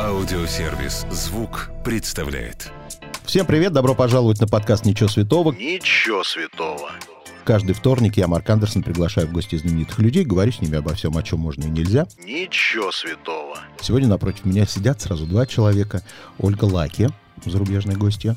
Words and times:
Аудиосервис 0.00 1.06
«Звук» 1.12 1.70
представляет. 1.84 2.72
Всем 3.24 3.46
привет, 3.46 3.72
добро 3.72 3.94
пожаловать 3.94 4.40
на 4.40 4.48
подкаст 4.48 4.84
«Ничего 4.84 5.08
святого». 5.08 5.52
Ничего 5.52 6.24
святого. 6.24 6.90
Каждый 7.44 7.74
вторник 7.74 8.16
я, 8.16 8.26
Марк 8.26 8.50
Андерсон, 8.50 8.82
приглашаю 8.82 9.28
в 9.28 9.32
гости 9.32 9.54
знаменитых 9.54 9.98
людей, 10.00 10.24
говорю 10.24 10.50
с 10.50 10.60
ними 10.60 10.76
обо 10.76 10.94
всем, 10.94 11.16
о 11.16 11.22
чем 11.22 11.38
можно 11.38 11.62
и 11.62 11.70
нельзя. 11.70 12.06
Ничего 12.24 12.90
святого. 12.90 13.58
Сегодня 13.80 14.08
напротив 14.08 14.44
меня 14.44 14.66
сидят 14.66 15.00
сразу 15.00 15.24
два 15.24 15.46
человека. 15.46 16.02
Ольга 16.38 16.64
Лаки, 16.64 17.10
зарубежная 17.44 17.96
гостья. 17.96 18.34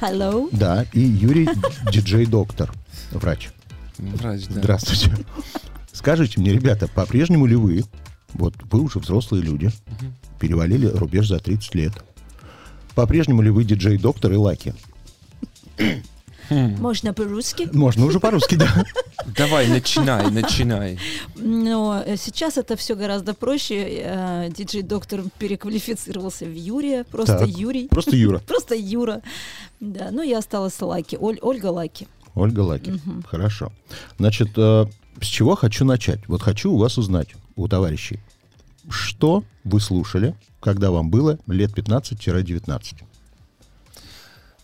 Hello. 0.00 0.48
Да, 0.50 0.86
и 0.92 1.00
Юрий 1.00 1.48
диджей-доктор, 1.92 2.72
врач. 3.12 3.50
Врач, 3.98 4.46
да. 4.48 4.54
Здравствуйте. 4.54 5.12
Скажите 5.92 6.40
мне, 6.40 6.52
ребята, 6.52 6.88
по-прежнему 6.88 7.46
ли 7.46 7.54
вы, 7.54 7.84
вот 8.34 8.54
вы 8.70 8.80
уже 8.80 8.98
взрослые 8.98 9.42
люди, 9.42 9.70
перевалили 10.40 10.86
рубеж 10.86 11.28
за 11.28 11.38
30 11.38 11.74
лет, 11.74 11.92
по-прежнему 12.94 13.42
ли 13.42 13.50
вы 13.50 13.64
диджей-доктор 13.64 14.32
и 14.32 14.36
Лаки? 14.36 14.74
Можно 16.48 17.12
по-русски? 17.12 17.68
Можно 17.72 18.06
уже 18.06 18.20
по-русски, 18.20 18.54
да. 18.54 18.84
Давай, 19.36 19.66
начинай, 19.66 20.30
начинай. 20.30 20.96
Но 21.34 22.02
э, 22.06 22.16
сейчас 22.16 22.56
это 22.56 22.76
все 22.76 22.94
гораздо 22.94 23.34
проще. 23.34 24.02
Э, 24.04 24.48
Диджей-доктор 24.56 25.22
переквалифицировался 25.40 26.44
в 26.44 26.54
Юрия. 26.54 27.02
Просто 27.02 27.38
Так. 27.40 27.48
Юрий. 27.48 27.88
Просто 27.88 28.14
Юра. 28.14 28.38
Просто 28.46 28.76
Юра. 28.76 29.22
Да, 29.80 30.10
ну 30.12 30.22
я 30.22 30.38
осталась 30.38 30.80
Лаки. 30.80 31.16
Оль- 31.16 31.40
Ольга 31.42 31.66
Лаки. 31.66 32.06
Ольга 32.36 32.60
Лаки. 32.60 33.00
Хорошо. 33.26 33.72
Значит, 34.18 34.50
э, 34.56 34.86
с 35.20 35.26
чего 35.26 35.56
хочу 35.56 35.84
начать? 35.84 36.20
Вот 36.28 36.42
хочу 36.42 36.70
у 36.72 36.78
вас 36.78 36.96
узнать, 36.96 37.34
у 37.56 37.66
товарищей, 37.66 38.20
что 38.88 39.44
вы 39.64 39.80
слушали, 39.80 40.34
когда 40.60 40.90
вам 40.90 41.10
было 41.10 41.38
лет 41.46 41.76
15-19? 41.76 43.02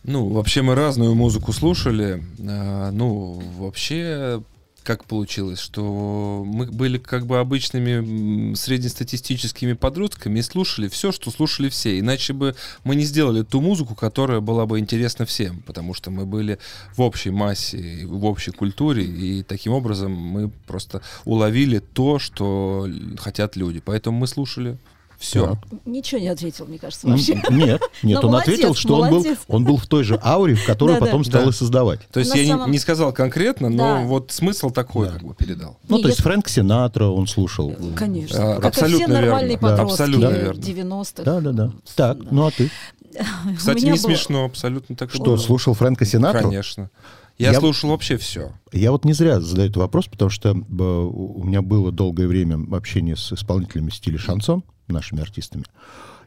Ну, 0.04 0.28
вообще 0.30 0.62
мы 0.62 0.74
разную 0.74 1.14
музыку 1.14 1.52
слушали. 1.52 2.24
А, 2.40 2.90
Ну, 2.90 3.40
вообще, 3.58 4.42
как 4.82 5.04
получилось, 5.04 5.58
что 5.58 6.44
мы 6.46 6.66
были 6.66 6.98
как 6.98 7.26
бы 7.26 7.38
обычными 7.38 8.54
среднестатистическими 8.54 9.72
подростками 9.74 10.38
и 10.38 10.42
слушали 10.42 10.88
все, 10.88 11.12
что 11.12 11.30
слушали 11.30 11.68
все. 11.68 11.98
Иначе 11.98 12.32
бы 12.32 12.54
мы 12.84 12.94
не 12.94 13.04
сделали 13.04 13.42
ту 13.42 13.60
музыку, 13.60 13.94
которая 13.94 14.40
была 14.40 14.66
бы 14.66 14.78
интересна 14.78 15.24
всем, 15.26 15.62
потому 15.62 15.94
что 15.94 16.10
мы 16.10 16.26
были 16.26 16.58
в 16.96 17.00
общей 17.00 17.30
массе, 17.30 18.06
в 18.06 18.24
общей 18.24 18.50
культуре, 18.50 19.04
и 19.04 19.42
таким 19.42 19.72
образом 19.72 20.12
мы 20.12 20.50
просто 20.66 21.02
уловили 21.24 21.78
то, 21.78 22.18
что 22.18 22.88
хотят 23.18 23.56
люди. 23.56 23.80
Поэтому 23.84 24.18
мы 24.18 24.26
слушали 24.26 24.78
все. 25.22 25.46
Так. 25.46 25.58
Ничего 25.86 26.20
не 26.20 26.28
ответил, 26.28 26.66
мне 26.66 26.78
кажется, 26.78 27.06
вообще. 27.06 27.40
Нет, 27.50 27.80
нет, 28.02 28.18
он 28.24 28.30
молодец, 28.32 28.48
ответил, 28.54 28.74
что 28.74 28.96
он 29.00 29.10
был, 29.10 29.26
он 29.48 29.64
был 29.64 29.76
в 29.78 29.86
той 29.86 30.04
же 30.04 30.18
ауре, 30.22 30.54
в 30.54 30.66
которую 30.66 30.98
потом 30.98 31.24
стал 31.24 31.44
Да. 31.44 31.48
и 31.50 31.52
создавать. 31.52 32.00
То 32.12 32.20
есть 32.20 32.32
На 32.32 32.36
я 32.38 32.42
не- 32.44 32.50
самом- 32.50 32.70
не 32.70 32.78
сказал 32.78 33.12
конкретно, 33.12 33.68
но 33.70 33.76
Да. 33.96 34.00
вот 34.02 34.30
смысл 34.32 34.70
такой 34.70 35.06
Да. 35.06 35.12
как 35.14 35.22
бы 35.22 35.34
передал. 35.34 35.78
Ну, 35.88 35.96
Не, 35.96 36.02
то 36.02 36.08
есть 36.08 36.20
Фрэнк 36.20 36.48
Синатра 36.48 37.06
он 37.06 37.26
слушал. 37.26 37.74
Конечно. 37.96 38.56
А, 38.56 38.60
как 38.60 38.72
и 38.72 38.76
все 38.76 38.84
абсолютно 38.86 39.14
нормальные 39.14 39.50
верно. 39.56 39.68
Да, 39.68 39.76
подростки 39.76 39.92
абсолютно 40.02 40.28
верно. 40.28 40.60
90-х. 40.60 41.22
Да, 41.24 41.40
да, 41.40 41.52
да. 41.52 41.72
Так, 41.96 42.18
ну 42.30 42.46
а 42.46 42.50
ты? 42.50 42.70
Кстати, 43.56 43.84
не 43.84 43.90
было- 43.92 43.96
смешно, 43.98 44.44
абсолютно 44.46 44.96
так 44.96 45.10
Что, 45.10 45.22
было. 45.22 45.36
слушал 45.36 45.74
Фрэнка 45.74 46.04
Синатру? 46.04 46.42
Конечно. 46.48 46.90
Я, 47.38 47.52
Я- 47.52 47.60
слушал 47.60 47.90
вообще 47.90 48.18
все. 48.18 48.52
Я 48.72 48.92
вот 48.92 49.04
не 49.04 49.14
зря 49.14 49.40
задаю 49.40 49.66
этот 49.68 49.78
вопрос, 49.78 50.06
потому 50.06 50.30
что 50.30 50.50
э, 50.50 50.54
у 50.82 51.42
меня 51.44 51.62
было 51.62 51.90
долгое 51.90 52.26
время 52.28 52.58
общение 52.76 53.16
с 53.16 53.32
исполнителями 53.32 53.88
в 53.90 53.94
стиле 53.94 54.18
шансон, 54.18 54.62
нашими 54.88 55.20
артистами. 55.22 55.64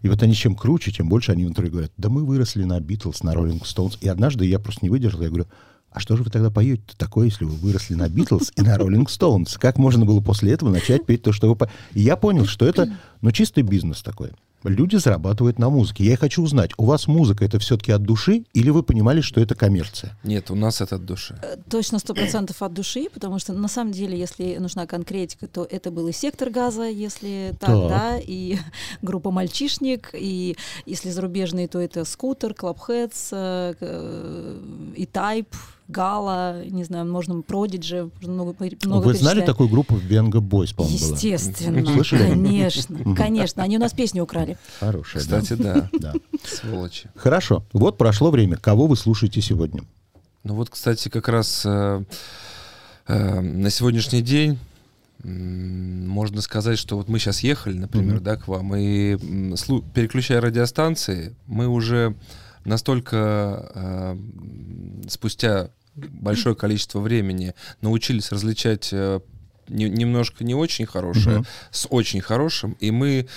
И 0.01 0.09
вот 0.09 0.21
они 0.23 0.33
чем 0.33 0.55
круче, 0.55 0.91
тем 0.91 1.09
больше 1.09 1.31
они 1.31 1.45
в 1.45 1.49
интервью 1.49 1.71
говорят, 1.71 1.91
да 1.97 2.09
мы 2.09 2.25
выросли 2.25 2.63
на 2.63 2.79
Битлз, 2.79 3.23
на 3.23 3.33
Роллинг 3.33 3.65
Стоунс. 3.65 3.97
И 4.01 4.07
однажды 4.07 4.45
я 4.45 4.59
просто 4.59 4.81
не 4.83 4.89
выдержал, 4.89 5.21
я 5.21 5.29
говорю, 5.29 5.47
а 5.95 5.99
что 5.99 6.17
же 6.17 6.23
вы 6.23 6.29
тогда 6.29 6.51
поете 6.51 6.83
такое, 6.97 7.27
если 7.27 7.45
вы 7.45 7.55
выросли 7.55 7.95
на 7.95 8.09
Битлз 8.09 8.51
и 8.57 8.61
на 8.61 8.77
Роллинг 8.77 9.09
Стоунс? 9.09 9.57
Как 9.57 9.77
можно 9.77 10.05
было 10.05 10.19
после 10.19 10.51
этого 10.51 10.69
начать 10.69 11.05
петь 11.05 11.23
то, 11.23 11.31
что 11.31 11.47
вы... 11.47 11.55
по-?» 11.55 11.69
И 11.93 12.01
я 12.01 12.17
понял, 12.17 12.45
что 12.45 12.65
это, 12.65 12.91
ну, 13.21 13.31
чистый 13.31 13.63
бизнес 13.63 14.03
такой. 14.03 14.31
Люди 14.69 14.95
зарабатывают 14.95 15.59
на 15.59 15.69
музыке. 15.69 16.03
Я 16.03 16.17
хочу 16.17 16.41
узнать, 16.41 16.71
у 16.77 16.85
вас 16.85 17.07
музыка 17.07 17.45
это 17.45 17.59
все-таки 17.59 17.91
от 17.91 18.03
души, 18.03 18.45
или 18.53 18.69
вы 18.69 18.83
понимали, 18.83 19.21
что 19.21 19.39
это 19.39 19.55
коммерция? 19.55 20.17
Нет, 20.23 20.49
у 20.49 20.55
нас 20.55 20.81
это 20.81 20.95
от 20.95 21.05
души. 21.05 21.39
Точно 21.69 21.99
сто 21.99 22.13
процентов 22.13 22.61
от 22.61 22.73
души, 22.73 23.07
потому 23.13 23.39
что 23.39 23.53
на 23.53 23.67
самом 23.67 23.91
деле, 23.91 24.17
если 24.17 24.57
нужна 24.57 24.87
конкретика, 24.87 25.47
то 25.47 25.67
это 25.69 25.91
был 25.91 26.07
и 26.07 26.11
сектор 26.11 26.49
газа, 26.49 26.83
если 26.83 27.55
так, 27.59 27.69
Так. 27.69 27.89
да, 27.89 28.19
и 28.19 28.57
группа 29.01 29.31
мальчишник, 29.31 30.09
и 30.13 30.57
если 30.85 31.09
зарубежные, 31.09 31.67
то 31.67 31.79
это 31.79 32.03
скутер, 32.05 32.53
клабхедс, 32.53 33.29
э, 33.31 33.75
э, 33.79 34.61
и 34.95 35.05
тайп, 35.05 35.47
гала, 35.87 36.63
не 36.65 36.83
знаю, 36.83 37.05
можно 37.05 37.41
продиджи, 37.41 38.09
много, 38.21 38.55
много 38.85 39.05
вы 39.05 39.13
знали 39.13 39.41
такую 39.41 39.69
группу 39.69 39.95
Venga 39.95 40.39
Boys, 40.41 40.73
по-моему, 40.75 40.97
была? 40.99 41.11
Естественно, 41.15 41.85
Слышали? 41.93 42.29
конечно, 42.29 43.15
конечно. 43.15 43.63
Они 43.63 43.77
у 43.77 43.79
нас 43.79 43.93
песню 43.93 44.23
украли. 44.23 44.57
Хорошая. 44.79 45.21
Кстати, 45.21 45.53
да. 45.53 45.89
Да. 45.99 46.13
Сволочи. 46.43 47.09
Хорошо. 47.15 47.63
Вот 47.73 47.97
прошло 47.97 48.31
время. 48.31 48.57
Кого 48.57 48.87
вы 48.87 48.95
слушаете 48.95 49.41
сегодня? 49.41 49.83
Ну 50.43 50.55
вот, 50.55 50.69
кстати, 50.69 51.09
как 51.09 51.27
раз 51.27 51.63
э, 51.65 52.03
э, 53.07 53.39
на 53.41 53.69
сегодняшний 53.69 54.21
день 54.21 54.57
можно 55.23 56.41
сказать, 56.41 56.77
что 56.77 56.97
вот 56.97 57.07
мы 57.09 57.17
сейчас 57.19 57.39
ехали, 57.39 57.77
например, 57.77 58.15
Мгм. 58.15 58.23
да, 58.23 58.35
к 58.35 58.47
вам, 58.47 58.75
и 58.75 59.15
слу- 59.55 59.83
переключая 59.93 60.39
радиостанции, 60.39 61.35
мы 61.47 61.67
уже 61.67 62.13
настолько 62.65 63.71
э, 63.73 64.17
спустя 65.09 65.69
большое 65.95 66.55
количество 66.63 66.99
времени 66.99 67.53
научились 67.81 68.31
различать 68.31 68.89
э, 68.91 69.19
не- 69.67 69.89
немножко 69.89 70.43
не 70.43 70.55
очень 70.55 70.85
хорошее 70.85 71.37
Мгм. 71.37 71.45
с 71.71 71.87
очень 71.89 72.21
хорошим, 72.21 72.75
и 72.79 72.91
мы 72.91 73.27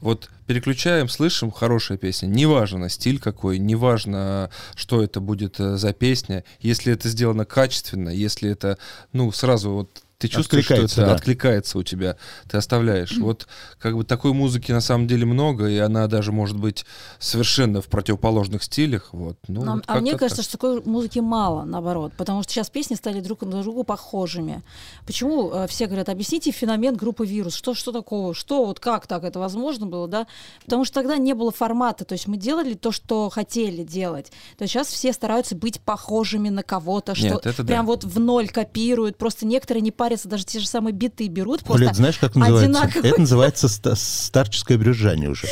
вот 0.00 0.30
переключаем, 0.46 1.08
слышим 1.08 1.50
хорошая 1.50 1.98
песня, 1.98 2.26
неважно 2.28 2.88
стиль 2.88 3.18
какой, 3.18 3.58
неважно, 3.58 4.48
что 4.76 5.02
это 5.02 5.20
будет 5.20 5.58
э, 5.60 5.76
за 5.76 5.92
песня, 5.92 6.44
если 6.60 6.92
это 6.92 7.08
сделано 7.08 7.44
качественно, 7.44 8.08
если 8.08 8.48
это, 8.50 8.78
ну, 9.12 9.30
сразу 9.32 9.70
вот 9.72 10.02
ты 10.18 10.26
чувствуешь, 10.26 10.64
что 10.64 10.74
Откликается, 10.74 11.00
это 11.02 11.10
да. 11.10 11.16
откликается 11.16 11.78
у 11.78 11.82
тебя, 11.84 12.16
ты 12.48 12.56
оставляешь. 12.56 13.16
Вот 13.18 13.46
как 13.78 13.96
бы 13.96 14.02
такой 14.04 14.32
музыки 14.32 14.72
на 14.72 14.80
самом 14.80 15.06
деле 15.06 15.24
много, 15.24 15.68
и 15.68 15.78
она 15.78 16.08
даже 16.08 16.32
может 16.32 16.56
быть 16.56 16.84
совершенно 17.20 17.80
в 17.80 17.86
противоположных 17.86 18.64
стилях. 18.64 19.10
Вот. 19.12 19.38
Ну, 19.46 19.62
Нам- 19.62 19.76
вот 19.76 19.84
а 19.86 20.00
мне 20.00 20.16
кажется, 20.16 20.42
так. 20.42 20.44
что 20.44 20.52
такой 20.52 20.82
музыки 20.84 21.20
мало, 21.20 21.64
наоборот, 21.64 22.12
потому 22.16 22.42
что 22.42 22.52
сейчас 22.52 22.68
песни 22.68 22.96
стали 22.96 23.20
друг 23.20 23.42
на 23.42 23.62
друга 23.62 23.84
похожими. 23.84 24.62
Почему 25.06 25.52
э, 25.52 25.66
все 25.68 25.86
говорят, 25.86 26.08
объясните 26.08 26.50
феномен 26.50 26.96
группы 26.96 27.24
вирус, 27.24 27.54
что, 27.54 27.74
что 27.74 27.92
такого, 27.92 28.34
что, 28.34 28.64
вот 28.66 28.80
как 28.80 29.06
так 29.06 29.22
это 29.22 29.38
возможно 29.38 29.86
было, 29.86 30.08
да? 30.08 30.26
Потому 30.64 30.84
что 30.84 30.94
тогда 30.94 31.16
не 31.16 31.32
было 31.34 31.52
формата, 31.52 32.04
то 32.04 32.14
есть 32.14 32.26
мы 32.26 32.36
делали 32.36 32.74
то, 32.74 32.90
что 32.90 33.30
хотели 33.30 33.84
делать. 33.84 34.32
То 34.56 34.62
есть 34.62 34.72
сейчас 34.72 34.88
все 34.88 35.12
стараются 35.12 35.54
быть 35.54 35.80
похожими 35.80 36.48
на 36.48 36.64
кого-то, 36.64 37.14
что 37.14 37.28
Нет, 37.28 37.46
это 37.46 37.62
да. 37.62 37.64
прям 37.64 37.86
вот 37.86 38.02
в 38.02 38.18
ноль 38.18 38.48
копируют, 38.48 39.16
просто 39.16 39.46
некоторые 39.46 39.82
не 39.82 39.92
парятся, 40.08 40.28
даже 40.28 40.44
те 40.44 40.58
же 40.60 40.66
самые 40.66 40.92
биты 40.94 41.28
берут, 41.28 41.62
просто 41.64 41.84
Оля, 41.86 41.94
знаешь, 41.94 42.18
как 42.18 42.34
называется? 42.34 42.64
одинаковые. 42.80 43.10
Это 43.10 43.20
называется 43.20 43.68
ста- 43.68 43.94
старческое 43.94 44.78
брюзжание 44.78 45.28
уже. 45.28 45.46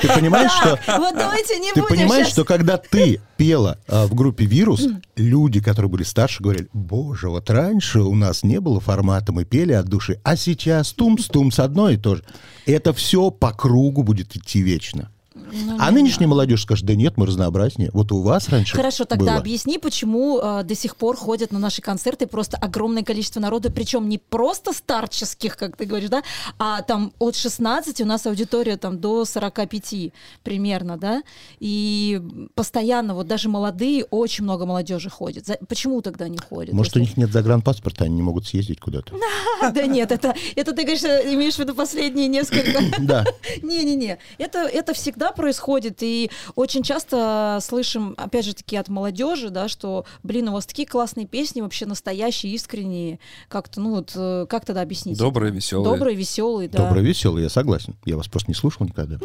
Ты 0.00 0.08
понимаешь, 0.08 0.50
что... 0.52 0.78
Вот 0.98 1.14
давайте 1.14 1.58
не 1.58 1.72
Ты 1.72 1.82
понимаешь, 1.82 2.28
что 2.28 2.44
когда 2.44 2.78
ты 2.78 3.20
пела 3.36 3.78
а, 3.88 4.06
в 4.06 4.14
группе 4.14 4.44
«Вирус», 4.44 4.86
люди, 5.16 5.60
которые 5.60 5.90
были 5.90 6.04
старше, 6.04 6.42
говорили, 6.42 6.68
боже, 6.72 7.28
вот 7.28 7.50
раньше 7.50 8.00
у 8.00 8.14
нас 8.14 8.42
не 8.42 8.60
было 8.60 8.80
формата, 8.80 9.32
мы 9.32 9.44
пели 9.44 9.72
от 9.72 9.86
души, 9.86 10.20
а 10.24 10.36
сейчас 10.36 10.94
тумс-тумс 10.94 11.60
одно 11.60 11.90
и 11.90 11.96
то 11.96 12.16
же. 12.16 12.24
Это 12.66 12.92
все 12.92 13.30
по 13.30 13.52
кругу 13.52 14.02
будет 14.02 14.34
идти 14.36 14.62
вечно. 14.62 15.11
Ну, 15.52 15.76
А 15.78 15.90
не 15.90 15.96
нынешняя 15.96 16.16
знаю. 16.18 16.30
молодежь 16.30 16.62
скажет, 16.62 16.86
да 16.86 16.94
нет, 16.94 17.16
мы 17.16 17.26
разнообразнее. 17.26 17.90
Вот 17.92 18.10
у 18.12 18.22
вас 18.22 18.48
раньше 18.48 18.74
Хорошо, 18.74 19.04
тогда 19.04 19.32
было. 19.32 19.36
объясни, 19.36 19.78
почему 19.78 20.40
э, 20.42 20.62
до 20.64 20.74
сих 20.74 20.96
пор 20.96 21.16
ходят 21.16 21.52
на 21.52 21.58
наши 21.58 21.82
концерты 21.82 22.26
просто 22.26 22.56
огромное 22.56 23.02
количество 23.02 23.38
народа, 23.40 23.70
причем 23.70 24.08
не 24.08 24.18
просто 24.18 24.72
старческих, 24.72 25.56
как 25.56 25.76
ты 25.76 25.84
говоришь, 25.84 26.08
да, 26.10 26.22
а 26.58 26.82
там 26.82 27.12
от 27.18 27.36
16 27.36 28.00
у 28.00 28.04
нас 28.06 28.26
аудитория 28.26 28.76
там 28.76 28.98
до 29.00 29.24
45 29.24 30.12
примерно, 30.42 30.96
да, 30.96 31.22
и 31.60 32.20
постоянно 32.54 33.14
вот 33.14 33.26
даже 33.26 33.48
молодые, 33.48 34.04
очень 34.04 34.44
много 34.44 34.66
молодежи 34.66 35.10
ходит. 35.10 35.46
За- 35.46 35.58
Почему 35.68 36.00
тогда 36.02 36.28
не 36.28 36.38
ходят? 36.38 36.72
Может, 36.74 36.96
у 36.96 36.98
если- 36.98 37.10
них 37.10 37.16
нет 37.18 37.32
загранпаспорта, 37.32 38.04
они 38.04 38.14
не 38.16 38.22
могут 38.22 38.46
съездить 38.46 38.80
куда-то. 38.80 39.14
Да 39.72 39.86
нет, 39.86 40.10
это, 40.10 40.34
ты, 40.72 40.84
конечно, 40.84 41.06
имеешь 41.06 41.54
в 41.54 41.58
виду 41.58 41.74
последние 41.74 42.28
несколько... 42.28 42.80
Да. 42.98 43.24
Не-не-не, 43.62 44.18
это, 44.38 44.68
всегда 44.94 45.32
происходит, 45.42 45.98
и 46.04 46.30
очень 46.54 46.84
часто 46.84 47.58
слышим, 47.60 48.14
опять 48.16 48.44
же 48.44 48.54
таки, 48.54 48.76
от 48.76 48.88
молодежи, 48.88 49.50
да, 49.50 49.66
что, 49.66 50.04
блин, 50.22 50.48
у 50.48 50.52
вас 50.52 50.66
такие 50.66 50.86
классные 50.86 51.26
песни, 51.26 51.60
вообще 51.62 51.84
настоящие, 51.84 52.52
искренние, 52.54 53.18
как-то, 53.48 53.80
ну 53.80 53.96
вот, 53.96 54.12
э, 54.14 54.46
как 54.48 54.64
тогда 54.64 54.82
объяснить? 54.82 55.18
Добрые, 55.18 55.50
веселые. 55.52 55.92
Добрые, 55.92 56.16
веселые, 56.16 56.68
да. 56.68 56.78
Добрый, 56.86 57.02
веселый, 57.04 57.42
я 57.42 57.48
согласен. 57.48 57.96
Я 58.04 58.16
вас 58.16 58.28
просто 58.28 58.52
не 58.52 58.54
слушал 58.54 58.86
никогда. 58.86 59.18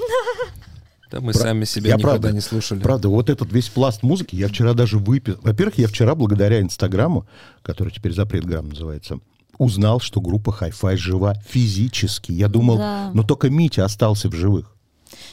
Да 1.11 1.21
мы 1.21 1.33
Про- 1.33 1.39
сами 1.39 1.65
себя 1.65 1.91
я 1.91 1.95
никогда 1.97 2.13
правда- 2.19 2.31
не 2.33 2.41
слушали. 2.41 2.79
Правда, 2.79 3.09
вот 3.09 3.29
этот 3.29 3.51
весь 3.53 3.69
пласт 3.69 4.01
музыки 4.01 4.35
я 4.35 4.47
вчера 4.47 4.73
даже 4.73 4.97
выпил. 4.97 5.37
Во-первых, 5.43 5.77
я 5.77 5.87
вчера 5.87 6.15
благодаря 6.15 6.59
Инстаграму, 6.61 7.27
который 7.61 7.93
теперь 7.93 8.13
запрет 8.13 8.43
грамм 8.43 8.69
называется, 8.69 9.19
узнал, 9.59 9.99
что 9.99 10.19
группа 10.19 10.49
Hi-Fi 10.59 10.97
жива 10.97 11.35
физически. 11.47 12.31
Я 12.31 12.47
думал, 12.47 12.77
Да. 12.79 13.11
но 13.13 13.21
только 13.23 13.49
Митя 13.51 13.85
остался 13.85 14.29
в 14.29 14.33
живых. 14.33 14.73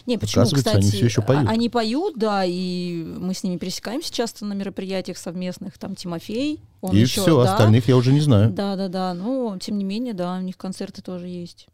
Не, 0.06 0.18
почему, 0.18 0.44
кстати, 0.44 0.76
они 0.76 0.90
всё 0.90 1.04
ещё 1.06 1.22
поют. 1.22 1.48
а- 1.48 1.50
они 1.52 1.68
поют, 1.68 2.14
да, 2.16 2.44
и 2.44 3.02
мы 3.18 3.32
с 3.32 3.42
ними 3.42 3.56
пересекаемся 3.56 4.12
часто 4.12 4.44
на 4.44 4.52
мероприятиях 4.52 5.16
совместных, 5.16 5.78
там 5.78 5.94
Тимофей, 5.94 6.60
он 6.80 6.94
И 6.94 7.00
еще, 7.00 7.22
все, 7.22 7.42
да, 7.42 7.52
остальных 7.52 7.88
я 7.88 7.96
уже 7.96 8.12
не 8.12 8.20
знаю. 8.20 8.50
Да, 8.50 8.76
да, 8.76 8.88
да. 8.88 9.14
Ну, 9.14 9.56
тем 9.58 9.78
не 9.78 9.84
менее, 9.84 10.12
да, 10.12 10.36
у 10.36 10.40
них 10.42 10.56
концерты 10.58 11.00
тоже 11.02 11.28
есть. 11.28 11.68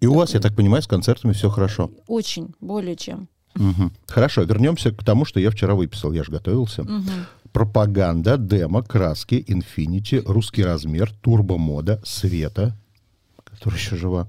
И 0.00 0.06
у 0.06 0.14
вас, 0.14 0.32
я 0.34 0.40
так 0.40 0.54
понимаю, 0.54 0.82
с 0.82 0.86
концертами 0.86 1.32
все 1.32 1.50
хорошо. 1.50 1.90
Очень, 2.06 2.54
более 2.60 2.96
чем. 2.96 3.28
Мгм. 3.54 3.92
Хорошо, 4.06 4.42
вернемся 4.42 4.92
к 4.92 5.02
тому, 5.04 5.24
что 5.24 5.40
я 5.40 5.50
вчера 5.50 5.74
выписал. 5.74 6.12
Я 6.12 6.22
же 6.22 6.30
готовился. 6.30 6.84
Мгм. 6.84 7.26
Пропаганда, 7.52 8.36
демо, 8.36 8.82
краски, 8.82 9.42
инфинити, 9.46 10.22
русский 10.24 10.62
размер, 10.62 11.12
турбомода, 11.22 12.00
света, 12.04 12.76
которая 13.58 13.78
еще 13.78 13.96
жива. 13.96 14.28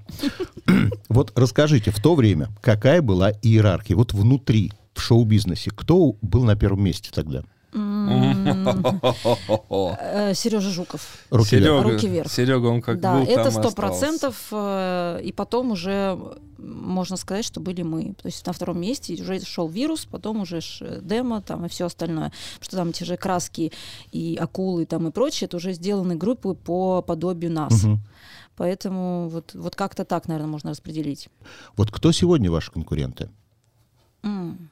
Вот 1.08 1.32
расскажите, 1.36 1.90
в 1.90 2.00
то 2.00 2.14
время 2.14 2.48
какая 2.60 3.02
была 3.02 3.32
иерархия? 3.42 3.96
Вот 3.96 4.12
внутри, 4.12 4.72
в 4.94 5.00
шоу-бизнесе, 5.00 5.70
кто 5.70 6.16
был 6.20 6.44
на 6.44 6.56
первом 6.56 6.84
месте 6.84 7.10
тогда? 7.12 7.42
Сережа 10.34 10.70
Жуков. 10.70 11.18
Руки 11.30 11.56
вверх. 11.56 11.66
Серега, 11.66 11.82
Руки 11.82 12.08
вверх. 12.08 12.30
Серега, 12.32 12.66
он 12.66 12.82
как 12.82 13.00
да, 13.00 13.14
был, 13.18 13.24
это 13.26 13.50
сто 13.50 13.70
процентов. 13.70 14.48
э, 14.52 15.20
И 15.22 15.32
потом 15.32 15.72
уже 15.72 16.18
можно 16.58 17.16
сказать, 17.16 17.44
что 17.44 17.60
были 17.60 17.82
мы. 17.82 18.14
То 18.14 18.26
есть 18.26 18.46
на 18.46 18.52
втором 18.52 18.80
месте 18.80 19.14
уже 19.14 19.40
шел 19.44 19.68
вирус, 19.68 20.04
потом 20.04 20.40
уже 20.40 20.60
ш- 20.60 21.00
демо 21.00 21.40
там 21.42 21.66
и 21.66 21.68
все 21.68 21.86
остальное. 21.86 22.32
Что 22.60 22.76
там 22.76 22.92
те 22.92 23.04
же 23.04 23.16
краски 23.16 23.72
и 24.12 24.36
акулы 24.40 24.86
там 24.86 25.08
и 25.08 25.10
прочее, 25.10 25.46
это 25.46 25.56
уже 25.56 25.72
сделаны 25.72 26.16
группы 26.16 26.54
по 26.54 27.02
подобию 27.02 27.52
нас. 27.52 27.82
Мгм. 27.84 28.00
Поэтому 28.56 29.28
вот, 29.28 29.54
вот 29.54 29.74
как-то 29.76 30.04
так, 30.04 30.28
наверное, 30.28 30.50
можно 30.50 30.70
распределить. 30.70 31.28
Вот 31.76 31.90
кто 31.90 32.12
сегодня 32.12 32.50
ваши 32.50 32.70
конкуренты? 32.70 33.30
М. 34.22 34.69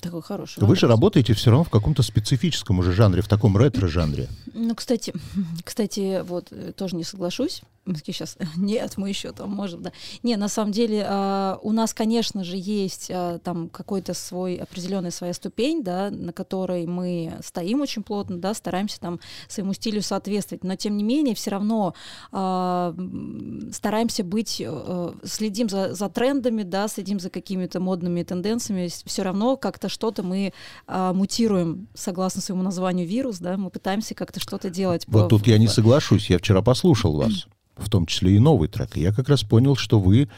Такой 0.00 0.22
хороший 0.22 0.62
Вы 0.62 0.76
же 0.76 0.86
работаете 0.86 1.34
все 1.34 1.50
равно 1.50 1.64
в 1.64 1.70
каком-то 1.70 2.02
специфическом 2.02 2.78
уже 2.78 2.92
жанре, 2.92 3.22
в 3.22 3.28
таком 3.28 3.56
ретро-жанре. 3.56 4.28
Ну, 4.54 4.74
кстати, 4.74 5.12
кстати, 5.64 6.22
вот 6.22 6.48
э, 6.50 6.72
тоже 6.72 6.96
не 6.96 7.04
соглашусь. 7.04 7.62
Мы 7.86 7.94
такие 7.94 8.14
сейчас, 8.14 8.36
нет, 8.56 8.96
мы 8.98 9.08
еще 9.08 9.32
там 9.32 9.50
можем, 9.50 9.82
да. 9.82 9.92
Не, 10.22 10.36
на 10.36 10.48
самом 10.48 10.70
деле 10.70 11.04
а, 11.08 11.58
у 11.62 11.72
нас, 11.72 11.94
конечно 11.94 12.44
же, 12.44 12.56
есть 12.56 13.10
а, 13.12 13.38
там 13.38 13.68
какой-то 13.68 14.12
свой 14.14 14.56
определенная 14.56 15.10
своя 15.10 15.32
ступень, 15.32 15.82
да, 15.82 16.10
на 16.10 16.32
которой 16.32 16.86
мы 16.86 17.32
стоим 17.42 17.80
очень 17.80 18.02
плотно, 18.02 18.38
да, 18.38 18.54
стараемся 18.54 19.00
там 19.00 19.18
своему 19.48 19.72
стилю 19.72 20.02
соответствовать, 20.02 20.62
но 20.62 20.76
тем 20.76 20.96
не 20.96 21.02
менее 21.04 21.34
все 21.34 21.50
равно 21.50 21.94
м, 22.32 23.70
стараемся 23.72 24.24
быть, 24.24 24.62
э, 24.64 25.12
следим 25.24 25.68
за, 25.68 25.94
за 25.94 26.08
трендами, 26.08 26.62
да, 26.62 26.88
следим 26.88 27.20
за 27.20 27.30
какими-то 27.30 27.80
модными 27.80 28.22
тенденциями, 28.22 28.88
все 28.88 29.22
равно 29.22 29.56
как-то 29.56 29.88
что-то 29.88 30.22
мы 30.22 30.52
а, 30.86 31.12
мутируем 31.12 31.88
согласно 31.94 32.40
своему 32.40 32.62
названию 32.62 33.06
вирус, 33.06 33.38
да, 33.38 33.56
мы 33.56 33.70
пытаемся 33.70 34.14
как-то 34.14 34.40
что-то 34.40 34.70
делать. 34.70 35.04
Вот 35.06 35.24
по- 35.24 35.28
тут 35.28 35.46
я 35.46 35.58
не 35.58 35.68
соглашусь. 35.68 36.30
Я 36.30 36.38
вчера 36.38 36.62
послушал 36.62 37.14
вас, 37.16 37.46
в 37.80 37.88
том 37.88 38.06
числе 38.06 38.36
и 38.36 38.38
новый 38.38 38.68
трек. 38.68 38.96
И 38.96 39.00
я 39.00 39.12
как 39.12 39.28
раз 39.28 39.42
понял, 39.42 39.76
что 39.76 39.98
вы 39.98 40.28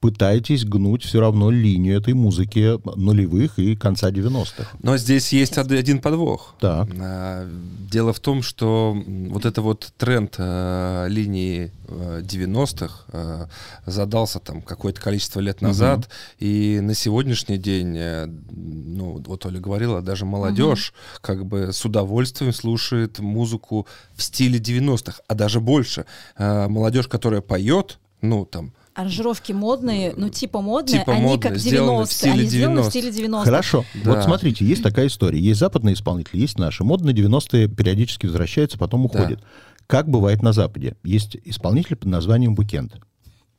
пытаетесь 0.00 0.64
гнуть 0.64 1.02
все 1.04 1.20
равно 1.20 1.50
линию 1.50 1.96
этой 1.98 2.14
музыки 2.14 2.78
нулевых 2.96 3.58
и 3.58 3.74
конца 3.76 4.10
90-х. 4.10 4.68
Но 4.82 4.96
здесь 4.96 5.32
есть 5.32 5.58
од- 5.58 5.72
один 5.72 6.00
подвох. 6.00 6.54
Так. 6.60 6.88
А, 7.00 7.48
Дело 7.90 8.12
в 8.12 8.20
том, 8.20 8.42
что 8.42 8.96
вот 9.06 9.44
это 9.46 9.62
вот 9.62 9.92
тренд 9.96 10.34
э, 10.38 11.06
линии 11.08 11.72
э, 11.88 12.22
90-х 12.22 13.04
э, 13.12 13.46
задался 13.86 14.38
там 14.40 14.60
какое-то 14.62 15.00
количество 15.00 15.40
лет 15.40 15.62
назад, 15.62 16.08
и 16.38 16.80
на 16.82 16.94
сегодняшний 16.94 17.56
день, 17.56 17.96
э, 17.96 18.26
ну 18.50 19.22
вот 19.26 19.46
Оля 19.46 19.58
говорила, 19.58 20.02
даже 20.02 20.26
молодежь 20.26 20.92
как 21.22 21.46
бы 21.46 21.72
с 21.72 21.84
удовольствием 21.84 22.52
слушает 22.52 23.18
музыку 23.20 23.86
в 24.14 24.22
стиле 24.22 24.58
90-х, 24.58 25.20
а 25.26 25.34
даже 25.34 25.60
больше. 25.60 26.04
Э, 26.36 26.68
Молодежь, 26.68 27.08
которая 27.08 27.40
поет, 27.40 27.98
ну 28.20 28.44
там 28.44 28.72
Аранжировки 28.98 29.52
модные, 29.52 30.12
ну 30.16 30.28
типа 30.28 30.60
модные, 30.60 30.98
Типа 30.98 31.12
они 31.12 31.22
модные, 31.22 31.50
как 31.50 31.58
сделаны 31.58 32.04
в 32.04 32.08
90-е. 32.08 32.12
стиле 32.12 32.32
Они 32.32 32.42
сделаны 32.42 32.80
в 32.80 32.84
90-х. 32.86 32.90
стиле 32.90 33.12
90 33.12 33.44
Хорошо. 33.44 33.84
Да. 33.94 34.14
Вот 34.14 34.24
смотрите, 34.24 34.64
есть 34.64 34.82
такая 34.82 35.06
история. 35.06 35.38
Есть 35.38 35.60
западные 35.60 35.94
исполнители, 35.94 36.40
есть 36.40 36.58
наши. 36.58 36.82
Модные 36.82 37.14
90-е 37.14 37.68
периодически 37.68 38.26
возвращаются, 38.26 38.76
потом 38.76 39.04
уходят. 39.04 39.40
Как 39.86 40.08
бывает 40.08 40.42
на 40.42 40.52
Западе? 40.52 40.96
Есть 41.04 41.36
исполнитель 41.44 41.94
под 41.94 42.08
названием 42.08 42.56
Букенд. 42.56 42.96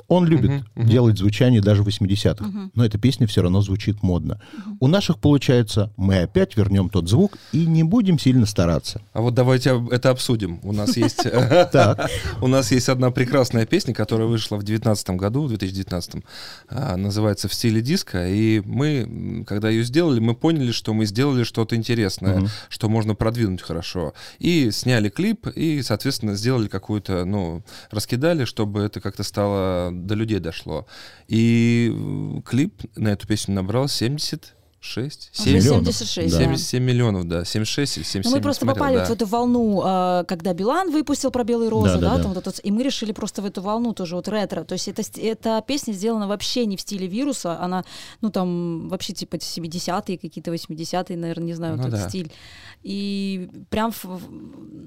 Он 0.09 0.25
любит 0.25 0.49
Мгм, 0.49 0.65
мгм. 0.75 0.87
делать 0.87 1.17
звучание 1.17 1.61
даже 1.61 1.83
80-х, 1.83 2.69
но 2.73 2.85
эта 2.85 2.97
песня 2.97 3.27
все 3.27 3.41
равно 3.41 3.61
звучит 3.61 4.03
модно. 4.03 4.41
У 4.79 4.87
наших 4.87 5.19
получается, 5.19 5.93
мы 5.97 6.19
опять 6.19 6.57
вернем 6.57 6.89
тот 6.89 7.07
звук 7.07 7.37
и 7.51 7.65
не 7.65 7.83
будем 7.83 8.19
сильно 8.19 8.45
стараться. 8.45 9.01
А 9.13 9.21
вот 9.21 9.33
давайте 9.33 9.81
это 9.91 10.09
обсудим. 10.09 10.59
У 10.63 10.73
нас 10.73 10.97
есть 10.97 11.25
у 12.41 12.47
нас 12.47 12.71
есть 12.71 12.89
одна 12.89 13.11
прекрасная 13.11 13.65
песня, 13.65 13.93
которая 13.93 14.27
вышла 14.27 14.55
в 14.55 14.63
2019 14.63 15.09
году, 15.11 15.43
в 15.43 15.49
2019, 15.49 16.23
а, 16.69 16.95
называется 16.97 17.47
«В 17.47 17.53
стиле 17.53 17.81
диска», 17.81 18.27
и 18.27 18.61
мы, 18.65 19.43
когда 19.47 19.69
ее 19.69 19.83
сделали, 19.83 20.19
мы 20.19 20.35
поняли, 20.35 20.71
что 20.71 20.93
мы 20.93 21.05
сделали 21.05 21.43
что-то 21.43 21.75
интересное, 21.75 22.47
что 22.69 22.89
можно 22.89 23.15
продвинуть 23.15 23.61
хорошо. 23.61 24.13
И 24.39 24.71
сняли 24.71 25.09
клип, 25.09 25.47
и, 25.47 25.81
соответственно, 25.81 26.35
сделали 26.35 26.67
какую-то, 26.67 27.25
ну, 27.25 27.63
раскидали, 27.91 28.45
чтобы 28.45 28.81
это 28.81 29.01
как-то 29.01 29.23
стало, 29.23 29.91
до 30.05 30.15
людей 30.15 30.39
дошло. 30.39 30.87
И 31.27 31.91
э, 31.91 32.41
клип 32.41 32.81
на 32.95 33.09
эту 33.09 33.27
песню 33.27 33.55
набрал 33.55 33.87
70 33.87 34.55
6? 34.81 35.29
7 35.33 35.53
а, 35.53 35.57
миллионов. 35.57 35.95
76, 35.95 36.31
да. 36.31 36.39
77 36.39 36.83
миллионов, 36.83 37.27
да. 37.27 37.43
76 37.43 37.97
или 37.97 38.03
77. 38.03 38.31
Но 38.31 38.37
мы 38.37 38.41
просто 38.41 38.63
смотрел, 38.63 38.83
попали 38.85 38.97
да. 38.97 39.05
в 39.05 39.11
эту 39.11 39.25
волну, 39.25 39.81
а, 39.83 40.23
когда 40.23 40.53
Билан 40.53 40.89
выпустил 40.91 41.31
про 41.31 41.43
белые 41.43 41.69
розы, 41.69 41.95
да, 41.95 41.99
да, 41.99 42.09
да, 42.09 42.15
да. 42.15 42.23
Там 42.23 42.33
вот 42.33 42.47
этот, 42.47 42.59
и 42.63 42.71
мы 42.71 42.83
решили 42.83 43.11
просто 43.11 43.41
в 43.41 43.45
эту 43.45 43.61
волну 43.61 43.93
тоже 43.93 44.15
вот 44.15 44.29
ретро. 44.29 44.63
То 44.63 44.73
есть 44.73 44.87
это, 44.87 45.03
эта 45.19 45.61
песня 45.67 45.91
сделана 45.91 46.27
вообще 46.27 46.65
не 46.65 46.77
в 46.77 46.81
стиле 46.81 47.07
вируса, 47.07 47.59
она, 47.59 47.83
ну 48.21 48.29
там 48.29 48.87
вообще 48.87 49.13
типа 49.13 49.35
70-е, 49.35 50.17
какие-то 50.17 50.53
80-е, 50.53 51.17
наверное, 51.17 51.45
не 51.45 51.53
знаю, 51.53 51.75
ну, 51.75 51.83
вот 51.83 51.91
да. 51.91 51.97
этот 51.97 52.09
стиль. 52.09 52.31
И 52.81 53.49
прям, 53.69 53.91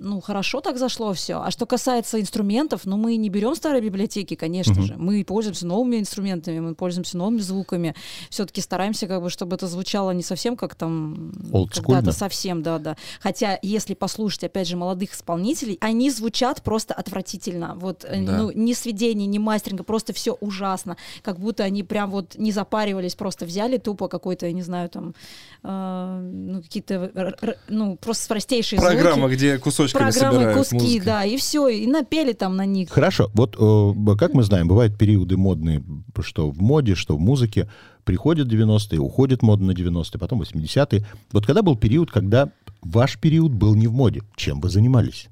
ну, 0.01 0.23
хорошо 0.23 0.63
так 0.63 0.79
зашло 0.79 1.13
все. 1.13 1.43
А 1.43 1.51
что 1.51 1.67
касается 1.67 2.19
инструментов, 2.19 2.87
ну, 2.87 2.97
мы 2.97 3.17
не 3.17 3.29
берем 3.29 3.55
старые 3.55 3.83
библиотеки, 3.83 4.37
конечно 4.37 4.73
угу. 4.73 4.83
же. 4.83 4.95
Мы 4.97 5.23
пользуемся 5.25 5.67
новыми 5.67 5.99
инструментами, 5.99 6.61
мы 6.61 6.75
пользуемся 6.75 7.19
новыми 7.19 7.41
звуками. 7.41 7.95
Все-таки 8.31 8.63
стараемся 8.63 9.07
как 9.07 9.21
бы, 9.21 9.29
чтобы 9.29 9.57
это 9.57 9.67
звучало 9.67 9.82
не 10.13 10.23
совсем 10.23 10.57
как 10.57 10.75
там 10.75 11.33
когда-то 11.75 12.13
совсем, 12.13 12.63
да, 12.63 12.79
да. 12.79 12.97
Хотя, 13.21 13.59
если 13.63 13.95
послушать, 13.95 14.45
опять 14.45 14.69
же, 14.69 14.77
молодых 14.77 15.13
исполнителей, 15.15 15.79
они 15.81 16.11
звучат 16.11 16.63
просто 16.63 16.95
отвратительно. 16.95 17.75
Вот, 17.77 18.05
э, 18.05 18.25
Да. 18.25 18.39
ну, 18.39 18.51
ни 18.55 18.73
сведения, 18.73 19.27
ни 19.27 19.39
мастеринга, 19.39 19.85
просто 19.85 20.13
все 20.13 20.33
ужасно. 20.41 20.97
Как 21.23 21.39
будто 21.39 21.65
они 21.65 21.83
прям 21.83 22.11
вот 22.11 22.37
не 22.37 22.53
запаривались, 22.53 23.15
просто 23.15 23.45
взяли 23.47 23.79
тупо 23.79 24.09
какой-то, 24.09 24.47
я 24.47 24.53
не 24.53 24.63
знаю, 24.63 24.89
там, 24.89 25.15
э, 25.63 26.21
ну, 26.33 26.63
какие-то, 26.63 27.35
ну, 27.69 27.97
просто 27.97 28.29
простейшие 28.29 28.81
Программа, 28.81 29.23
звуки. 29.29 29.35
где 29.35 29.59
кусочками 29.59 30.11
Программы, 30.11 30.35
собирают 30.35 30.59
куски, 30.59 30.77
музыку. 30.77 31.05
да, 31.05 31.25
и 31.25 31.37
все, 31.37 31.69
и 31.69 31.87
напели 31.87 32.33
там 32.33 32.57
на 32.57 32.67
них. 32.67 32.91
Хорошо. 32.91 33.31
Вот 33.35 33.57
э, 33.59 34.17
как 34.17 34.35
мы 34.35 34.43
знаем, 34.43 34.69
бывают 34.69 34.97
периоды 34.99 35.37
модные, 35.37 35.83
что 36.21 36.51
в 36.51 36.61
моде, 36.61 36.95
что 36.95 37.17
в 37.17 37.21
музыке. 37.21 37.69
Приходят 38.05 38.49
90-е, 38.49 38.99
уходит 38.99 39.43
мода 39.43 39.63
на 39.65 39.73
90-е, 39.73 40.19
потом 40.19 40.43
80-е. 40.43 41.05
Вот 41.31 41.47
когда 41.47 41.63
был 41.63 41.77
период, 41.77 42.11
когда 42.11 42.49
ваш 42.83 43.19
период 43.19 43.53
был 43.53 43.75
не 43.75 43.87
в 43.87 43.93
моде, 43.93 44.23
чем 44.37 44.61
вы 44.61 44.71
занимались? 44.71 45.29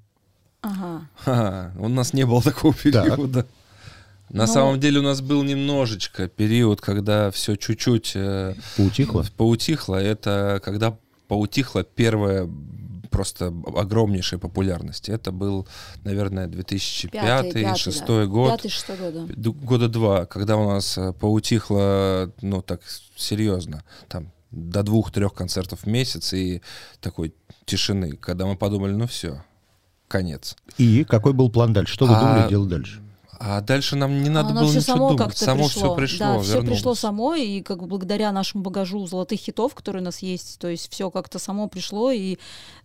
Ага. 0.63 1.03
Ха, 1.17 1.73
у 1.79 1.89
нас 1.89 2.13
не 2.13 2.25
было 2.27 2.43
такого 2.43 2.75
периода. 2.75 3.47
На 4.29 4.47
Ну- 4.47 4.53
самом 4.53 4.79
деле 4.79 5.01
у 5.01 5.03
нас 5.03 5.21
был 5.21 5.43
немножечко 5.43 6.29
период, 6.29 6.81
когда 6.81 7.33
все 7.33 7.57
чуть-чуть 7.57 8.13
э, 8.15 8.55
Поутихло? 8.77 9.25
поутихло. 9.37 9.97
Это 9.97 10.61
когда 10.65 10.97
поутихла 11.27 11.83
первая 11.83 12.49
просто 13.11 13.53
огромнейшей 13.77 14.39
популярности. 14.39 15.11
Это 15.11 15.33
был, 15.33 15.67
наверное, 16.05 16.47
2005-2006 16.49 18.07
да. 18.07 18.27
год. 18.27 18.51
Пятый, 18.53 18.69
шестой 18.71 18.97
год, 18.99 19.29
да. 19.29 19.35
Д- 19.35 19.51
Года 19.51 19.89
два, 19.89 20.27
когда 20.27 20.57
у 20.57 20.69
нас 20.71 20.97
э, 20.97 21.13
поутихло, 21.13 22.33
ну, 22.41 22.63
так 22.63 22.81
серьезно, 23.17 23.85
там, 24.09 24.31
до 24.51 24.83
двух-трех 24.83 25.35
концертов 25.35 25.81
в 25.83 25.87
месяц 25.87 26.33
и 26.33 26.63
такой 27.01 27.35
тишины, 27.67 28.13
когда 28.17 28.47
мы 28.47 28.57
подумали, 28.57 28.93
ну 28.93 29.07
все, 29.07 29.43
конец. 30.09 30.57
И 30.79 31.05
какой 31.05 31.33
был 31.33 31.51
план 31.51 31.73
дальше? 31.73 31.93
Что 31.95 32.07
вы 32.07 32.15
А, 32.15 32.21
думали 32.21 32.49
делать 32.49 32.69
дальше? 32.69 33.01
А 33.43 33.63
дальше 33.63 33.97
нам 33.97 34.23
не 34.23 34.29
надо 34.29 34.51
Оно 34.51 34.61
было 34.61 34.69
все 34.69 34.81
ничего 34.81 34.93
само 34.97 35.09
думать. 35.09 35.19
как-то 35.25 35.45
само 35.45 35.65
пришло. 35.65 35.81
все 35.81 35.95
пришло, 35.97 36.19
Да, 36.27 36.39
все 36.41 36.53
вернулось. 36.53 36.69
пришло 36.79 36.95
само, 36.95 37.35
и 37.37 37.63
как 37.63 37.79
бы 37.81 37.87
благодаря 37.87 38.33
нашему 38.33 38.63
багажу 38.63 39.07
золотых 39.07 39.41
хитов, 39.41 39.75
которые 39.75 40.03
у 40.03 40.05
нас 40.05 40.19
есть, 40.19 40.59
то 40.59 40.69
есть 40.69 40.93
все 40.93 41.11
как-то 41.11 41.39
само 41.39 41.67
пришло 41.67 42.11
и 42.11 42.37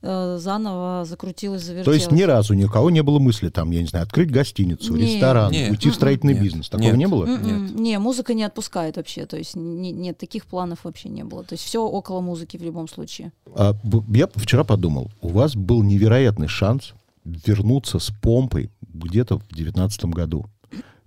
э, 0.01 0.37
заново 0.39 1.03
закрутилось, 1.03 1.59
То 1.63 1.67
завертелось. 1.67 1.99
есть 1.99 2.11
ни 2.13 2.21
разу 2.21 2.53
ни 2.53 2.63
у 2.63 2.69
кого 2.69 2.89
не 2.89 3.03
было 3.03 3.19
мысли, 3.19 3.49
там, 3.49 3.69
я 3.71 3.81
не 3.81 3.87
знаю, 3.87 4.03
открыть 4.03 4.31
гостиницу, 4.31 4.95
Не. 4.95 5.15
ресторан, 5.15 5.51
Не. 5.51 5.71
уйти 5.71 5.89
в 5.89 5.93
строительный 5.95 6.33
Нет. 6.35 6.43
бизнес. 6.43 6.69
Такого 6.69 6.87
Нет. 6.87 6.95
не 6.97 7.07
было? 7.09 7.25
М-м. 7.25 7.65
Нет. 7.65 7.75
Не, 7.75 7.99
музыка 7.99 8.33
не 8.33 8.43
отпускает 8.43 8.95
вообще, 8.95 9.25
то 9.25 9.35
есть 9.35 9.57
не- 9.57 9.91
нет, 9.91 10.17
таких 10.17 10.45
планов 10.45 10.79
вообще 10.85 11.09
не 11.09 11.25
было. 11.25 11.43
То 11.43 11.53
есть 11.55 11.65
все 11.65 11.83
около 11.85 12.21
музыки 12.21 12.55
в 12.55 12.63
любом 12.63 12.87
случае. 12.87 13.33
А, 13.55 13.75
я 14.13 14.29
вчера 14.35 14.63
подумал, 14.63 15.11
у 15.21 15.27
вас 15.27 15.53
был 15.57 15.83
невероятный 15.83 16.47
шанс 16.47 16.93
вернуться 17.25 17.99
с 17.99 18.11
помпой 18.21 18.71
где-то 18.81 19.39
в 19.39 19.47
девятнадцатом 19.49 20.11
году, 20.11 20.45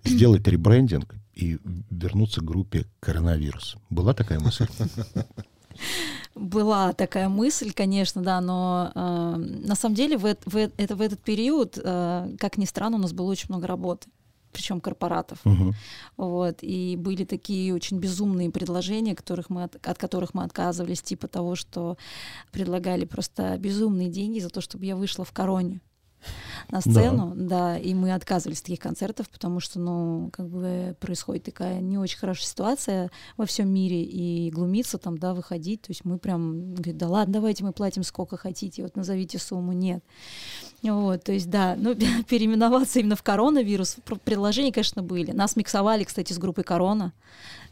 сделать 0.03 0.47
ребрендинг 0.47 1.15
и 1.33 1.57
вернуться 1.89 2.41
к 2.41 2.45
группе 2.45 2.85
«Коронавирус». 2.99 3.77
Была 3.89 4.13
такая 4.13 4.39
мысль? 4.39 4.67
Была 6.35 6.93
такая 6.93 7.29
мысль, 7.29 7.71
конечно, 7.71 8.21
да, 8.21 8.39
но 8.39 8.91
э, 8.93 9.35
на 9.37 9.75
самом 9.75 9.95
деле 9.95 10.17
в, 10.17 10.21
в 10.23 10.55
эт- 10.55 10.73
это, 10.77 10.95
в 10.95 11.01
этот 11.01 11.21
период, 11.21 11.77
э, 11.81 12.35
как 12.37 12.57
ни 12.57 12.65
странно, 12.65 12.97
у 12.97 12.99
нас 12.99 13.13
было 13.13 13.27
очень 13.27 13.47
много 13.49 13.67
работы 13.67 14.09
причем 14.51 14.81
корпоратов. 14.81 15.39
Мгм. 15.43 15.73
Вот, 16.17 16.59
и 16.61 16.95
были 16.97 17.23
такие 17.23 17.73
очень 17.73 17.99
безумные 17.99 18.49
предложения, 18.49 19.15
которых 19.15 19.49
мы 19.49 19.63
от, 19.63 19.75
от 19.85 19.97
которых 19.97 20.33
мы 20.33 20.43
отказывались, 20.43 21.01
типа 21.01 21.27
того, 21.27 21.55
что 21.55 21.97
предлагали 22.51 23.05
просто 23.05 23.57
безумные 23.57 24.09
деньги 24.09 24.39
за 24.39 24.49
то, 24.49 24.61
чтобы 24.61 24.85
я 24.85 24.95
вышла 24.95 25.23
в 25.23 25.31
короне 25.31 25.81
на 26.71 26.81
сцену, 26.81 27.33
да. 27.35 27.77
и 27.77 27.93
мы 27.93 28.13
отказывались 28.13 28.59
от 28.59 28.65
таких 28.65 28.79
концертов, 28.79 29.29
потому 29.29 29.59
что, 29.59 29.79
ну, 29.79 30.29
как 30.33 30.47
бы 30.49 30.95
происходит 30.99 31.43
такая 31.43 31.79
не 31.79 31.97
очень 31.97 32.17
хорошая 32.17 32.47
ситуация 32.47 33.11
во 33.37 33.45
всем 33.45 33.69
мире, 33.69 34.03
и 34.03 34.49
глумиться 34.51 34.97
там, 34.97 35.17
да, 35.17 35.33
выходить, 35.33 35.81
то 35.81 35.91
есть 35.91 36.05
мы 36.05 36.17
прям, 36.17 36.73
говорит, 36.73 36.97
да 36.97 37.07
ладно, 37.07 37.33
давайте 37.33 37.63
мы 37.63 37.71
платим 37.71 38.03
сколько 38.03 38.37
хотите, 38.37 38.83
вот 38.83 38.95
назовите 38.95 39.39
сумму, 39.39 39.73
нет. 39.73 40.03
Вот, 40.81 41.23
то 41.23 41.31
есть, 41.31 41.49
да, 41.49 41.75
ну, 41.79 41.95
переименоваться 42.27 42.99
именно 42.99 43.15
в 43.15 43.23
коронавирус, 43.23 43.97
пр- 44.05 44.19
предложения, 44.19 44.71
конечно, 44.71 45.03
были. 45.03 45.31
Нас 45.31 45.55
миксовали, 45.55 46.03
кстати, 46.03 46.33
с 46.33 46.37
группой 46.37 46.63
Корона, 46.63 47.13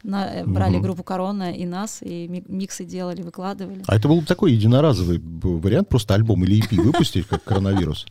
На- 0.02 0.32
э, 0.32 0.44
брали 0.46 0.74
Мгм. 0.74 0.82
группу 0.82 1.02
Корона 1.02 1.52
и 1.52 1.66
нас, 1.66 2.02
и 2.02 2.28
ми- 2.28 2.44
миксы 2.48 2.84
делали, 2.84 3.22
выкладывали. 3.22 3.82
А 3.86 3.96
это 3.96 4.06
был 4.08 4.20
бы 4.20 4.26
такой 4.26 4.52
единоразовый 4.52 5.18
вариант, 5.20 5.88
просто 5.88 6.14
альбом 6.14 6.44
или 6.44 6.60
EP 6.60 6.76
выпустить, 6.80 7.26
как 7.26 7.42
коронавирус. 7.44 8.06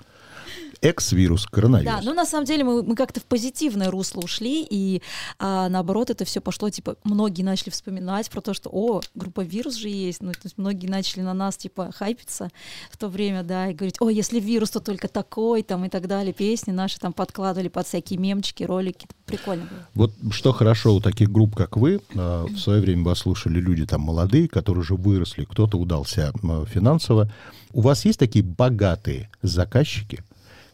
Экс-вирус, 0.82 1.46
коронавирус. 1.46 1.94
Да, 1.94 2.02
ну 2.04 2.14
на 2.14 2.26
самом 2.26 2.46
деле 2.46 2.64
мы, 2.64 2.84
мы 2.84 2.96
как-то 2.96 3.20
в 3.20 3.26
позитивное 3.26 3.92
русло 3.92 4.22
ушли, 4.22 4.66
и 4.70 5.02
а, 5.40 5.70
наоборот 5.70 6.10
это 6.10 6.26
все 6.26 6.42
пошло, 6.42 6.70
типа, 6.70 6.96
многие 7.04 7.44
начали 7.44 7.70
вспоминать 7.70 8.30
про 8.30 8.42
то, 8.42 8.54
что, 8.54 8.70
о, 8.72 9.02
группа 9.16 9.42
«Вирус» 9.42 9.76
же 9.76 9.90
есть, 9.90 10.22
ну, 10.22 10.32
то 10.32 10.40
есть 10.44 10.58
многие 10.58 10.88
начали 10.88 11.22
на 11.22 11.34
нас, 11.34 11.58
типа, 11.58 11.92
хайпиться 11.92 12.50
в 12.92 12.98
то 12.98 13.08
время, 13.08 13.44
да, 13.44 13.70
и 13.70 13.74
говорить, 13.74 13.98
о, 14.00 14.10
если 14.10 14.40
«Вирус», 14.40 14.72
то 14.72 14.80
только 14.80 15.08
такой, 15.08 15.64
там, 15.64 15.86
и 15.86 15.90
так 15.90 16.08
далее, 16.08 16.34
песни 16.34 16.72
наши 16.72 17.00
там 17.00 17.14
подкладывали 17.14 17.68
под 17.68 17.88
всякие 17.88 18.20
мемчики, 18.20 18.64
ролики, 18.64 19.08
прикольно 19.26 19.66
было. 19.66 19.88
Вот 19.94 20.14
что 20.32 20.52
хорошо 20.52 20.96
у 20.96 21.02
таких 21.02 21.32
групп, 21.32 21.56
как 21.56 21.78
вы, 21.78 22.02
а, 22.16 22.46
в 22.46 22.58
свое 22.58 22.82
время 22.82 23.04
вас 23.04 23.20
слушали 23.20 23.60
люди 23.60 23.86
там 23.86 24.02
молодые, 24.02 24.48
которые 24.48 24.82
уже 24.82 24.96
выросли, 24.96 25.46
кто-то 25.46 25.78
удался 25.78 26.32
а, 26.44 26.66
финансово. 26.66 27.32
У 27.74 27.82
вас 27.82 28.06
есть 28.06 28.20
такие 28.20 28.44
богатые 28.44 29.30
заказчики, 29.42 30.24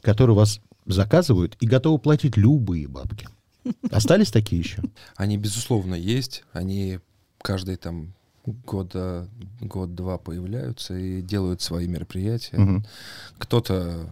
которые 0.03 0.35
вас 0.35 0.59
заказывают 0.85 1.57
и 1.59 1.65
готовы 1.65 1.97
платить 1.97 2.37
любые 2.37 2.87
бабки? 2.87 3.27
Остались 3.89 4.31
такие 4.31 4.61
еще? 4.61 4.83
Они, 5.15 5.37
безусловно, 5.37 5.95
есть. 5.95 6.43
Они 6.51 6.99
каждый 7.41 7.77
там 7.77 8.13
года, 8.45 9.29
год-два 9.61 10.17
появляются 10.17 10.97
и 10.97 11.21
делают 11.21 11.61
свои 11.61 11.87
мероприятия. 11.87 12.57
Мгм. 12.57 12.85
Кто-то 13.37 14.09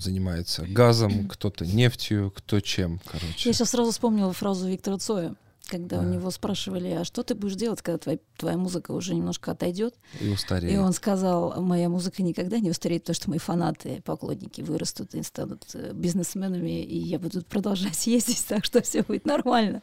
занимается 0.00 0.64
газом, 0.66 1.28
кто-то 1.28 1.66
нефтью, 1.66 2.32
кто 2.34 2.60
чем, 2.60 3.00
короче. 3.04 3.48
Я 3.48 3.52
сейчас 3.52 3.70
сразу 3.70 3.90
вспомнила 3.90 4.32
фразу 4.32 4.66
Виктора 4.66 4.96
Цоя, 4.98 5.34
когда 5.66 5.98
у 5.98 6.02
А. 6.02 6.04
него 6.04 6.30
спрашивали, 6.30 6.88
а 6.90 7.04
что 7.04 7.22
ты 7.22 7.34
будешь 7.34 7.56
делать, 7.56 7.82
когда 7.82 7.98
твоя, 7.98 8.18
твоя 8.36 8.56
музыка 8.56 8.92
уже 8.92 9.14
немножко 9.14 9.52
отойдет? 9.52 9.94
И 10.20 10.28
устареет. 10.28 10.72
И 10.74 10.78
он 10.78 10.92
сказал, 10.92 11.60
моя 11.62 11.88
музыка 11.88 12.22
никогда 12.22 12.58
не 12.58 12.70
устареет, 12.70 13.02
потому 13.02 13.14
что 13.14 13.30
мои 13.30 13.38
фанаты, 13.38 14.02
поклонники 14.04 14.60
вырастут 14.60 15.14
и 15.14 15.22
станут 15.22 15.64
э, 15.74 15.92
бизнесменами, 15.92 16.82
и 16.82 16.98
я 16.98 17.18
буду 17.18 17.42
продолжать 17.42 18.06
ездить, 18.06 18.44
так 18.46 18.64
что 18.64 18.82
все 18.82 19.02
будет 19.02 19.24
нормально. 19.24 19.82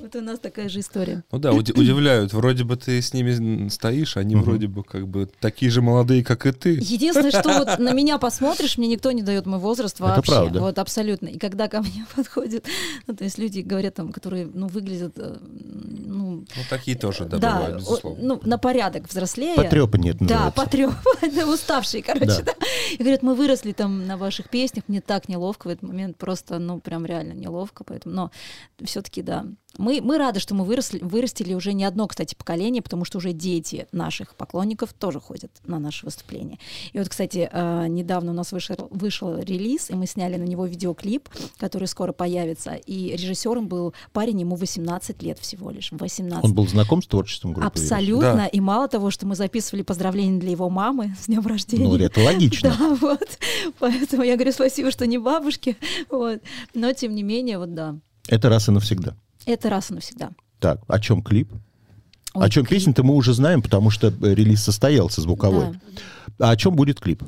Вот 0.00 0.14
у 0.16 0.20
нас 0.20 0.38
такая 0.38 0.68
же 0.68 0.80
история. 0.80 1.24
Ну 1.32 1.38
да, 1.38 1.52
уди- 1.52 1.72
удивляют. 1.72 2.32
Вроде 2.32 2.64
бы 2.64 2.76
ты 2.76 3.00
с 3.00 3.12
ними 3.14 3.68
стоишь, 3.68 4.16
они 4.16 4.34
Мгм. 4.36 4.44
вроде 4.44 4.66
бы 4.68 4.84
как 4.84 5.06
бы 5.08 5.28
такие 5.40 5.70
же 5.70 5.82
молодые, 5.82 6.22
как 6.24 6.46
и 6.46 6.52
ты. 6.52 6.70
Единственное, 6.80 7.30
что 7.30 7.48
вот 7.58 7.78
на 7.78 7.92
меня 7.92 8.18
посмотришь, 8.18 8.78
мне 8.78 8.88
никто 8.88 9.10
не 9.12 9.22
дает 9.22 9.46
мой 9.46 9.58
возраст 9.58 9.96
Это 9.96 10.04
вообще. 10.04 10.32
правда. 10.32 10.60
Вот 10.60 10.78
абсолютно. 10.78 11.26
И 11.28 11.38
когда 11.38 11.68
ко 11.68 11.80
мне 11.80 12.06
подходят, 12.16 12.64
ну, 13.06 13.14
то 13.16 13.24
есть 13.24 13.38
люди 13.38 13.60
говорят 13.60 13.94
там, 13.94 14.12
которые, 14.12 14.48
ну, 14.52 14.66
выглядят, 14.68 15.14
э, 15.16 15.36
ну, 16.06 16.27
Ну 16.56 16.62
такие 16.68 16.96
тоже, 16.96 17.24
да, 17.24 17.38
да, 17.38 17.54
бывают, 17.54 17.76
безусловно. 17.78 18.22
ну, 18.22 18.40
на 18.44 18.58
порядок 18.58 19.08
взрослее. 19.08 19.56
Потрепаннее 19.56 20.14
это 20.14 20.24
Да, 20.24 20.50
потрепанные, 20.50 21.46
уставшие, 21.52 22.02
короче, 22.02 22.26
Да. 22.26 22.42
да. 22.42 22.52
И 22.92 22.98
говорят, 22.98 23.22
мы 23.22 23.34
выросли 23.34 23.72
там 23.72 24.06
на 24.06 24.16
ваших 24.16 24.48
песнях, 24.50 24.84
мне 24.88 25.00
так 25.00 25.28
неловко 25.28 25.68
в 25.68 25.70
этот 25.70 25.82
момент, 25.82 26.16
просто, 26.16 26.58
ну, 26.58 26.80
прям 26.80 27.06
реально 27.06 27.32
неловко, 27.32 27.84
поэтому, 27.84 28.14
но 28.14 28.30
все-таки, 28.84 29.22
да. 29.22 29.46
Мы, 29.76 30.00
мы 30.02 30.18
рады, 30.18 30.40
что 30.40 30.54
мы 30.54 30.64
выросли, 30.64 30.98
вырастили 30.98 31.54
уже 31.54 31.72
не 31.72 31.84
одно, 31.84 32.08
кстати, 32.08 32.34
поколение, 32.34 32.82
потому 32.82 33.04
что 33.04 33.18
уже 33.18 33.32
дети 33.32 33.86
наших 33.92 34.34
поклонников 34.34 34.92
тоже 34.92 35.20
ходят 35.20 35.52
на 35.66 35.78
наши 35.78 36.04
выступления. 36.04 36.58
И 36.92 36.98
вот, 36.98 37.08
кстати, 37.08 37.48
э, 37.52 37.86
недавно 37.86 38.32
у 38.32 38.34
нас 38.34 38.50
вышел, 38.50 38.88
вышел 38.90 39.38
релиз, 39.38 39.90
и 39.90 39.94
мы 39.94 40.06
сняли 40.06 40.36
на 40.36 40.44
него 40.44 40.66
видеоклип, 40.66 41.28
который 41.58 41.86
скоро 41.86 42.12
появится, 42.12 42.72
и 42.74 43.12
режиссером 43.16 43.68
был 43.68 43.94
парень, 44.12 44.40
ему 44.40 44.56
18 44.56 45.22
лет 45.22 45.38
всего 45.38 45.70
лишь, 45.70 45.92
18. 45.92 46.27
Он 46.42 46.54
был 46.54 46.66
знаком 46.68 47.02
с 47.02 47.06
творчеством 47.06 47.52
группы? 47.52 47.66
Абсолютно. 47.66 48.34
Да. 48.34 48.46
И 48.46 48.60
мало 48.60 48.88
того, 48.88 49.10
что 49.10 49.26
мы 49.26 49.34
записывали 49.34 49.82
поздравления 49.82 50.38
для 50.38 50.50
его 50.50 50.68
мамы 50.70 51.14
с 51.20 51.26
днем 51.26 51.46
рождения. 51.46 51.84
Ну, 51.84 51.96
это 51.96 52.20
логично. 52.20 52.68
Да, 52.78 52.94
вот. 53.00 53.38
Поэтому 53.78 54.22
я 54.22 54.34
говорю 54.34 54.52
спасибо, 54.52 54.90
что 54.90 55.06
не 55.06 55.18
бабушке. 55.18 55.76
Вот. 56.10 56.40
Но 56.74 56.92
тем 56.92 57.14
не 57.14 57.22
менее, 57.22 57.58
вот 57.58 57.74
да. 57.74 57.96
Это 58.28 58.48
раз 58.48 58.68
и 58.68 58.72
навсегда. 58.72 59.16
Это 59.46 59.70
раз 59.70 59.90
и 59.90 59.94
навсегда. 59.94 60.30
Так, 60.60 60.80
о 60.86 60.98
чем 61.00 61.22
клип? 61.22 61.50
Ой, 62.34 62.46
о 62.46 62.50
чем 62.50 62.64
клип. 62.64 62.78
песня-то 62.78 63.02
мы 63.02 63.14
уже 63.14 63.32
знаем, 63.32 63.62
потому 63.62 63.90
что 63.90 64.08
э, 64.08 64.34
релиз 64.34 64.62
состоялся 64.62 65.20
звуковой. 65.20 65.78
Да. 66.38 66.48
А 66.48 66.50
о 66.50 66.56
чем 66.56 66.76
будет 66.76 67.00
клип? 67.00 67.22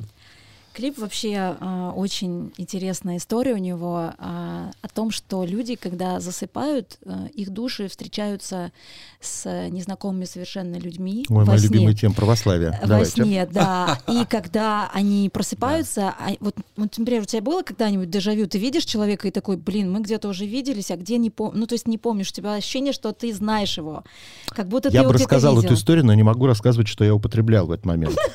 Клип 0.73 0.97
вообще 0.99 1.57
а, 1.59 1.91
очень 1.93 2.53
интересная 2.57 3.17
история 3.17 3.53
у 3.53 3.57
него 3.57 4.13
а, 4.17 4.71
о 4.81 4.87
том, 4.87 5.11
что 5.11 5.43
люди, 5.43 5.75
когда 5.75 6.21
засыпают, 6.21 6.97
а, 7.05 7.27
их 7.33 7.49
души 7.49 7.89
встречаются 7.89 8.71
с 9.19 9.67
незнакомыми 9.69 10.23
совершенно 10.23 10.77
людьми 10.77 11.25
Ой, 11.29 11.43
моя 11.45 11.59
сне. 11.59 11.67
любимая 11.67 11.93
тема 11.93 12.15
православия. 12.15 12.79
Во 12.81 12.87
Давайте. 12.87 13.11
сне, 13.11 13.45
да. 13.51 13.99
И 14.07 14.23
когда 14.29 14.89
они 14.93 15.29
просыпаются, 15.29 16.15
а 16.17 16.31
вот, 16.39 16.55
вот, 16.77 16.97
например, 16.97 17.23
у 17.23 17.25
тебя 17.25 17.41
было 17.41 17.63
когда-нибудь 17.63 18.09
дежавю, 18.09 18.47
ты 18.47 18.57
видишь 18.57 18.85
человека 18.85 19.27
и 19.27 19.31
такой, 19.31 19.57
блин, 19.57 19.91
мы 19.91 19.99
где-то 19.99 20.29
уже 20.29 20.45
виделись, 20.45 20.89
а 20.89 20.95
где 20.95 21.17
не 21.17 21.29
помню, 21.29 21.59
ну 21.59 21.67
то 21.67 21.73
есть 21.73 21.87
не 21.87 21.97
помнишь, 21.97 22.29
у 22.29 22.33
тебя 22.33 22.53
ощущение, 22.53 22.93
что 22.93 23.11
ты 23.11 23.33
знаешь 23.33 23.77
его, 23.77 24.03
как 24.47 24.69
будто 24.69 24.89
ты 24.89 24.95
Я 24.95 25.03
бы 25.03 25.11
рассказал 25.11 25.55
видел. 25.55 25.65
эту 25.65 25.73
историю, 25.75 26.05
но 26.05 26.13
не 26.13 26.23
могу 26.23 26.47
рассказывать, 26.47 26.87
что 26.87 27.03
я 27.03 27.13
употреблял 27.13 27.67
в 27.67 27.71
этот 27.71 27.85
момент. 27.85 28.15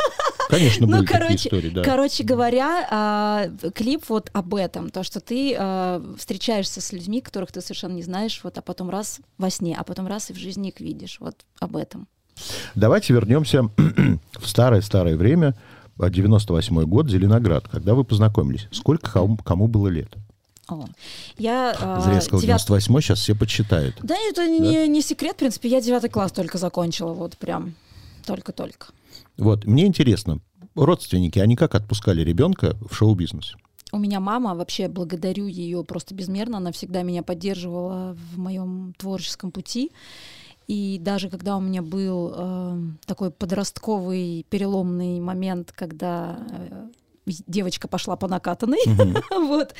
Конечно, 0.48 0.86
Ну, 0.86 0.98
были 0.98 1.06
такие 1.06 1.18
короче, 1.20 1.48
истории, 1.48 1.68
да. 1.70 1.82
короче 1.82 2.24
говоря, 2.24 2.86
а, 2.90 3.48
клип 3.74 4.04
вот 4.08 4.30
об 4.32 4.54
этом, 4.54 4.90
то, 4.90 5.02
что 5.02 5.20
ты 5.20 5.54
а, 5.58 6.02
встречаешься 6.18 6.80
с 6.80 6.92
людьми, 6.92 7.20
которых 7.20 7.52
ты 7.52 7.60
совершенно 7.60 7.92
не 7.94 8.02
знаешь, 8.02 8.40
вот, 8.44 8.56
а 8.58 8.62
потом 8.62 8.90
раз 8.90 9.20
во 9.38 9.50
сне, 9.50 9.76
а 9.78 9.84
потом 9.84 10.06
раз 10.06 10.30
и 10.30 10.32
в 10.32 10.36
жизни 10.36 10.68
их 10.68 10.80
видишь, 10.80 11.16
вот 11.20 11.44
об 11.60 11.76
этом. 11.76 12.06
Давайте 12.74 13.12
вернемся 13.14 13.62
в 14.38 14.46
старое-старое 14.48 15.16
время, 15.16 15.54
а, 15.98 16.10
98 16.10 16.82
год, 16.84 17.08
Зеленоград, 17.10 17.68
когда 17.68 17.94
вы 17.94 18.04
познакомились. 18.04 18.68
Сколько 18.70 19.10
кому, 19.12 19.36
кому 19.38 19.66
было 19.68 19.88
лет? 19.88 20.12
О. 20.68 20.84
Я 21.38 21.76
а, 21.80 22.00
Зря 22.00 22.14
я 22.14 22.20
сказал 22.20 22.40
девят- 22.40 22.58
98, 22.66 23.00
сейчас 23.00 23.20
все 23.20 23.34
подсчитают. 23.34 23.96
Да, 24.02 24.16
это 24.28 24.46
Не, 24.48 24.88
не 24.88 25.00
секрет, 25.00 25.34
в 25.34 25.38
принципе, 25.38 25.68
я 25.68 25.80
девятый 25.80 26.10
класс 26.10 26.32
только 26.32 26.58
закончила, 26.58 27.12
вот 27.14 27.36
прям 27.36 27.74
только-только. 28.26 28.88
Вот, 29.36 29.64
мне 29.64 29.86
интересно, 29.86 30.40
родственники, 30.74 31.38
они 31.38 31.56
как 31.56 31.74
отпускали 31.74 32.22
ребенка 32.22 32.76
в 32.88 32.94
шоу-бизнес? 32.94 33.54
У 33.92 33.98
меня 33.98 34.20
мама, 34.20 34.54
вообще 34.54 34.88
благодарю 34.88 35.46
ее 35.46 35.84
просто 35.84 36.14
безмерно, 36.14 36.58
она 36.58 36.72
всегда 36.72 37.02
меня 37.02 37.22
поддерживала 37.22 38.16
в 38.32 38.38
моем 38.38 38.94
творческом 38.98 39.52
пути. 39.52 39.92
И 40.66 40.98
даже 41.00 41.30
когда 41.30 41.56
у 41.56 41.60
меня 41.60 41.80
был 41.80 42.32
э, 42.34 42.80
такой 43.06 43.30
подростковый 43.30 44.44
переломный 44.50 45.20
момент, 45.20 45.72
когда 45.72 46.38
э, 46.50 46.88
девочка 47.46 47.86
пошла 47.86 48.16
по 48.16 48.26
накатанной, 48.26 48.80
вот, 49.30 49.74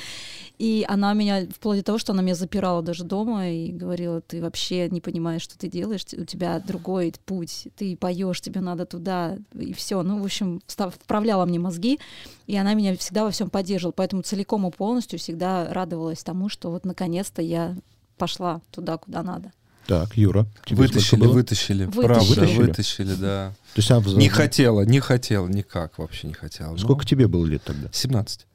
и 0.59 0.85
она 0.87 1.13
меня, 1.13 1.45
вплоть 1.47 1.77
до 1.79 1.83
того, 1.83 1.97
что 1.99 2.13
она 2.13 2.21
меня 2.21 2.33
запирала 2.35 2.81
даже 2.81 3.03
дома 3.03 3.49
и 3.49 3.71
говорила, 3.71 4.21
ты 4.21 4.41
вообще 4.41 4.89
не 4.89 5.01
понимаешь, 5.01 5.43
что 5.43 5.57
ты 5.57 5.67
делаешь, 5.67 6.01
у 6.13 6.25
тебя 6.25 6.59
другой 6.59 7.13
путь, 7.25 7.67
ты 7.75 7.95
поешь, 7.95 8.41
тебе 8.41 8.61
надо 8.61 8.85
туда, 8.85 9.37
и 9.53 9.73
все. 9.73 10.01
Ну, 10.01 10.19
в 10.19 10.25
общем, 10.25 10.61
вправляла 10.67 11.45
мне 11.45 11.59
мозги, 11.59 11.99
и 12.47 12.55
она 12.57 12.73
меня 12.73 12.97
всегда 12.97 13.23
во 13.23 13.31
всем 13.31 13.49
поддерживала, 13.49 13.93
поэтому 13.93 14.23
целиком 14.23 14.67
и 14.67 14.71
полностью 14.71 15.19
всегда 15.19 15.71
радовалась 15.71 16.23
тому, 16.23 16.49
что 16.49 16.71
вот 16.71 16.85
наконец-то 16.85 17.41
я 17.41 17.75
пошла 18.17 18.61
туда, 18.71 18.97
куда 18.97 19.21
надо. 19.21 19.51
Так, 19.85 20.17
Юра. 20.17 20.45
Вытащили, 20.69 21.21
вытащили. 21.27 21.85
Вытащили. 21.85 22.05
Правда, 22.07 22.23
Вытащили? 22.25 22.57
вытащили, 22.57 23.13
да. 23.13 23.53
То 23.73 23.79
есть, 23.79 23.91
она- 23.91 24.01
Не 24.17 24.27
хотела, 24.27 24.81
не 24.81 24.99
хотела, 24.99 25.47
никак 25.47 25.97
вообще 25.97 26.27
не 26.27 26.33
хотела. 26.33 26.71
Ну, 26.71 26.77
Сколько 26.77 27.05
тебе 27.05 27.27
было 27.27 27.45
лет 27.45 27.63
тогда? 27.63 27.87
17. 27.93 28.46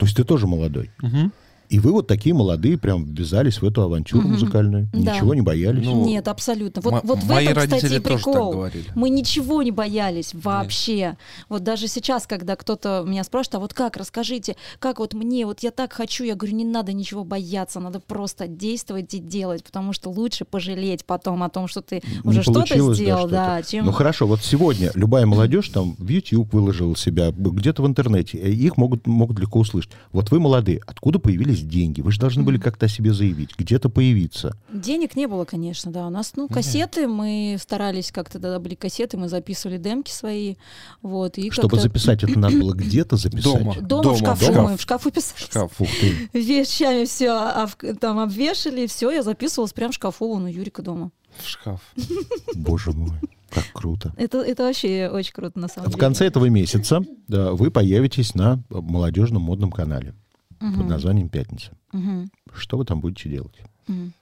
То 0.00 0.06
есть 0.06 0.16
ты 0.16 0.24
тоже 0.24 0.46
молодой. 0.46 0.90
Мгм. 1.02 1.30
И 1.70 1.78
вы 1.78 1.92
вот 1.92 2.08
такие 2.08 2.34
молодые 2.34 2.76
прям 2.76 3.04
ввязались 3.14 3.62
в 3.62 3.64
эту 3.64 3.82
авантюру 3.82 4.22
Мгм. 4.22 4.32
музыкальную. 4.32 4.88
Да. 4.92 5.14
Ничего 5.14 5.34
не 5.34 5.40
боялись. 5.40 5.86
Ну, 5.86 6.04
Нет, 6.04 6.26
абсолютно. 6.26 6.82
Вот, 6.82 6.94
М- 6.94 7.00
вот 7.04 7.18
в 7.20 7.28
мои 7.28 7.46
этом, 7.46 7.62
кстати, 7.62 7.70
родители 7.84 7.98
и 7.98 8.02
тоже 8.02 8.16
так 8.24 8.24
прикол. 8.24 8.52
говорили. 8.52 8.84
Мы 8.96 9.08
ничего 9.08 9.62
не 9.62 9.70
боялись 9.70 10.32
вообще. 10.34 11.16
Вот 11.48 11.62
даже 11.62 11.86
сейчас, 11.86 12.26
когда 12.26 12.56
кто-то 12.56 13.04
меня 13.06 13.22
спрашивает, 13.22 13.54
а 13.54 13.58
вот 13.60 13.72
как, 13.74 13.96
расскажите, 13.96 14.56
как 14.80 14.98
вот 14.98 15.14
мне, 15.14 15.46
вот 15.46 15.60
я 15.60 15.70
так 15.70 15.92
хочу, 15.92 16.24
я 16.24 16.34
говорю, 16.34 16.56
не 16.56 16.64
надо 16.64 16.92
ничего 16.92 17.22
бояться, 17.22 17.78
надо 17.78 18.00
просто 18.00 18.48
действовать 18.48 19.14
и 19.14 19.18
делать, 19.20 19.62
потому 19.62 19.92
что 19.92 20.10
лучше 20.10 20.44
пожалеть 20.44 21.04
потом 21.04 21.42
о 21.44 21.48
том, 21.50 21.68
что 21.68 21.82
ты 21.82 22.02
Не 22.24 22.28
уже 22.30 22.42
что-то 22.42 22.58
получилось, 22.60 22.98
да, 22.98 23.04
сделал, 23.04 23.20
что-то. 23.20 23.32
да, 23.34 23.62
чем... 23.62 23.84
Ну 23.86 23.92
хорошо, 23.92 24.26
вот 24.26 24.40
сегодня 24.42 24.90
любая 24.94 25.24
молодежь 25.24 25.68
там 25.68 25.94
в 25.98 26.08
YouTube 26.08 26.52
выложила 26.52 26.96
себя, 26.96 27.30
где-то 27.30 27.82
в 27.82 27.86
интернете, 27.86 28.38
их 28.38 28.76
могут, 28.76 29.06
могут 29.06 29.38
легко 29.38 29.60
услышать. 29.60 29.92
Вот 30.10 30.32
вы 30.32 30.40
молодые, 30.40 30.80
откуда 30.84 31.20
появились 31.20 31.59
деньги? 31.68 32.00
Вы 32.00 32.12
же 32.12 32.20
должны 32.20 32.42
были 32.42 32.58
как-то 32.58 32.86
о 32.86 32.88
себе 32.88 33.12
заявить, 33.12 33.50
где-то 33.56 33.88
появиться. 33.88 34.56
Денег 34.72 35.16
не 35.16 35.26
было, 35.26 35.44
конечно, 35.44 35.90
да. 35.90 36.06
У 36.06 36.10
нас, 36.10 36.32
ну, 36.36 36.48
кассеты, 36.48 37.06
мы 37.06 37.56
старались 37.60 38.12
как-то, 38.12 38.34
тогда 38.34 38.58
были 38.58 38.74
кассеты, 38.74 39.16
мы 39.16 39.28
записывали 39.28 39.78
демки 39.78 40.10
свои, 40.10 40.56
вот, 41.02 41.38
и 41.38 41.50
Чтобы 41.50 41.78
записать, 41.78 42.22
это 42.22 42.38
надо 42.38 42.56
было 42.58 42.72
где-то 42.72 43.16
записать. 43.16 43.44
Дома. 43.44 43.74
Дома, 43.80 44.02
Дома, 44.02 44.14
в 44.14 44.18
шкафу, 44.18 44.44
шкаф. 44.44 44.70
мы 44.70 44.76
в 44.76 44.80
шкафу 44.80 45.10
писали. 45.10 45.40
Шкаф. 45.40 45.72
Фух 45.72 45.88
ты. 46.00 46.30
Вещами 46.38 47.04
все 47.04 47.68
там 48.00 48.18
обвешали, 48.18 48.86
все, 48.86 49.10
я 49.10 49.22
записывалась 49.22 49.72
прям 49.72 49.90
в 49.90 49.94
шкафу 49.94 50.28
вон 50.28 50.44
у 50.44 50.48
Юрика 50.48 50.82
дома. 50.82 51.10
В 51.38 51.48
шкаф. 51.48 51.80
Боже 52.54 52.92
мой, 52.92 53.12
как 53.50 53.64
круто. 53.72 54.12
Это, 54.16 54.38
это 54.38 54.64
вообще 54.64 55.10
очень 55.12 55.32
круто, 55.32 55.58
на 55.58 55.68
самом 55.68 55.86
В 55.88 55.90
деле. 55.90 56.00
конце 56.00 56.26
этого 56.26 56.46
месяца 56.46 57.02
да, 57.28 57.52
вы 57.52 57.70
появитесь 57.70 58.34
на 58.34 58.62
молодежном 58.68 59.42
модном 59.42 59.70
канале 59.70 60.14
под 60.60 60.86
названием 60.88 61.28
«Пятница». 61.28 61.72
Мгм, 61.92 62.30
Что 62.54 62.76
вы 62.78 62.84
там 62.84 63.00
будете 63.00 63.28
делать? 63.28 63.54
мгм. 63.88 64.12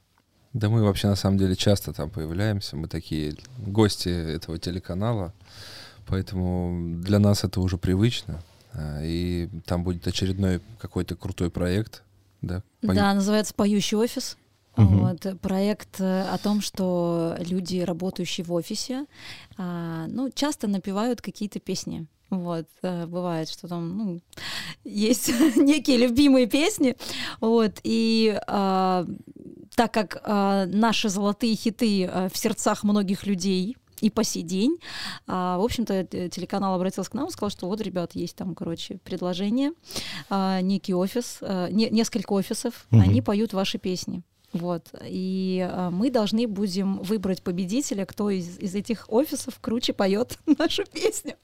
Да 0.54 0.70
мы 0.70 0.82
вообще 0.82 1.08
на 1.08 1.14
самом 1.16 1.36
деле 1.38 1.54
часто 1.56 1.92
там 1.92 2.08
появляемся. 2.10 2.74
Мы 2.76 2.88
такие 2.88 3.34
гости 3.58 4.08
этого 4.08 4.58
телеканала. 4.58 5.34
Поэтому 6.06 7.00
для 7.02 7.18
нас 7.18 7.44
это 7.44 7.60
уже 7.60 7.76
привычно. 7.76 8.42
А, 8.72 9.00
И 9.02 9.48
там 9.66 9.84
будет 9.84 10.06
очередной 10.06 10.60
какой-то 10.80 11.16
крутой 11.16 11.50
проект. 11.50 12.02
Да, 12.40 12.62
пою- 12.82 12.94
Да, 12.94 13.14
называется 13.14 13.52
«Поющий 13.54 13.96
офис». 13.98 14.36
Мгм. 14.76 14.98
Вот, 15.00 15.40
проект 15.40 16.00
э, 16.00 16.22
о 16.22 16.38
том, 16.38 16.60
что 16.60 17.34
люди, 17.40 17.80
работающие 17.80 18.44
в 18.44 18.52
офисе, 18.52 19.06
а, 19.56 20.06
ну, 20.08 20.30
часто 20.32 20.68
напевают 20.68 21.20
какие-то 21.20 21.58
песни. 21.58 22.06
Вот, 22.30 22.66
э, 22.82 23.06
бывает, 23.06 23.48
что 23.48 23.68
там, 23.68 23.96
ну, 23.96 24.20
есть 24.84 25.28
некие 25.56 25.96
любимые 25.96 26.46
песни, 26.46 26.94
вот, 27.40 27.80
и 27.84 28.38
а, 28.46 29.06
так 29.74 29.94
как 29.94 30.20
а, 30.24 30.66
наши 30.66 31.08
золотые 31.08 31.54
хиты 31.56 32.04
а, 32.04 32.28
в 32.28 32.36
сердцах 32.36 32.84
многих 32.84 33.26
людей 33.26 33.76
и 34.02 34.10
по 34.10 34.24
сей 34.24 34.42
день, 34.42 34.76
а, 35.26 35.56
в 35.58 35.62
общем-то, 35.64 36.04
телеканал 36.04 36.74
обратился 36.74 37.10
к 37.10 37.14
нам 37.14 37.28
и 37.28 37.30
сказал, 37.30 37.50
что 37.50 37.66
вот, 37.66 37.80
ребят, 37.80 38.14
есть 38.14 38.36
там, 38.36 38.54
короче, 38.54 38.98
предложение, 39.04 39.72
а, 40.28 40.60
некий 40.60 40.94
офис, 40.94 41.38
а, 41.40 41.68
не- 41.70 41.88
несколько 41.90 42.32
офисов, 42.34 42.86
Мгм. 42.90 43.00
они 43.00 43.22
поют 43.22 43.54
ваши 43.54 43.78
песни. 43.78 44.22
Вот. 44.52 44.88
И 45.04 45.66
а, 45.70 45.90
мы 45.90 46.10
должны 46.10 46.46
будем 46.46 46.98
выбрать 46.98 47.42
победителя, 47.42 48.06
кто 48.06 48.30
из, 48.30 48.58
из 48.58 48.74
этих 48.74 49.04
офисов 49.08 49.58
круче 49.60 49.92
поет 49.92 50.38
нашу 50.58 50.84
песню. 50.92 51.34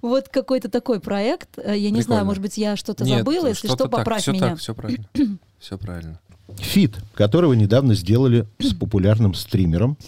Вот 0.00 0.28
какой-то 0.28 0.70
такой 0.70 1.00
проект. 1.00 1.58
Э, 1.58 1.76
Я 1.76 1.90
не 1.90 2.00
знаю, 2.02 2.24
может 2.24 2.40
быть, 2.42 2.56
я 2.56 2.76
что-то 2.76 3.04
Нет, 3.04 3.18
забыла. 3.18 3.48
Если 3.48 3.66
что, 3.66 3.76
так, 3.76 3.90
поправь 3.90 4.22
всё 4.22 4.32
меня. 4.32 4.50
так, 4.50 4.58
все 4.58 4.74
правильно. 4.74 5.08
Все 5.58 5.76
правильно. 5.76 6.20
Фит, 6.56 6.96
который 7.14 7.46
вы 7.48 7.56
недавно 7.56 7.94
сделали 7.94 8.46
с 8.60 8.72
популярным 8.78 9.34
стримером. 9.34 9.98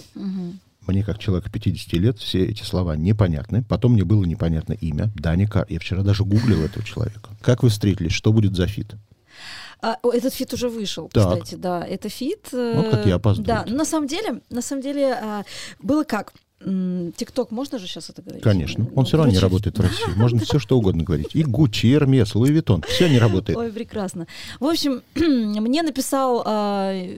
Мне, 0.86 1.04
как 1.04 1.18
человеку 1.18 1.50
50 1.50 1.92
лет, 1.94 2.18
все 2.18 2.44
эти 2.46 2.62
слова 2.62 2.96
непонятны. 2.96 3.62
Потом 3.62 3.92
мне 3.92 4.04
было 4.04 4.24
непонятно 4.24 4.72
имя. 4.72 5.10
Даня 5.14 5.46
Кар. 5.46 5.66
Я 5.68 5.78
вчера 5.78 6.02
даже 6.02 6.24
гуглил 6.24 6.62
этого 6.64 6.84
человека. 6.84 7.30
Как 7.42 7.62
вы 7.62 7.68
встретились? 7.68 8.12
Что 8.12 8.32
будет 8.32 8.56
за 8.56 8.66
фит? 8.66 8.94
А, 9.82 9.98
этот 10.12 10.34
фит 10.34 10.52
уже 10.52 10.68
вышел, 10.68 11.08
Так. 11.12 11.42
кстати, 11.42 11.54
да. 11.54 11.84
Это 11.84 12.08
фит. 12.08 12.48
Вот 12.52 12.88
как 12.90 13.06
э, 13.06 13.08
я 13.08 13.14
опаздываю. 13.16 13.64
Да, 13.66 13.72
на 13.72 13.84
самом 13.84 14.06
деле, 14.06 14.40
на 14.50 14.62
самом 14.62 14.82
деле, 14.82 15.12
а, 15.14 15.44
было 15.80 16.04
как? 16.04 16.32
ТикТок, 16.62 17.50
можно 17.50 17.78
же 17.78 17.86
сейчас 17.86 18.10
это 18.10 18.20
говорить? 18.20 18.42
Конечно. 18.42 18.84
Ну, 18.84 18.90
Он 18.94 19.06
все 19.06 19.16
равно 19.16 19.32
не 19.32 19.38
работает 19.38 19.78
в 19.78 19.80
России. 19.80 20.12
Можно 20.14 20.40
все 20.40 20.58
что 20.58 20.76
угодно 20.76 21.04
говорить. 21.04 21.34
И 21.34 21.42
Гуччи, 21.42 21.86
и 21.86 21.94
Hermès, 21.94 22.34
Louis 22.34 22.50
Vuitton. 22.50 22.82
Все 22.86 23.08
не 23.08 23.18
работает. 23.18 23.58
Ой, 23.58 23.72
прекрасно. 23.72 24.26
В 24.58 24.66
общем, 24.66 25.02
мне 25.14 25.82
написал, 25.82 26.42
а, 26.44 26.92
э, 26.92 27.16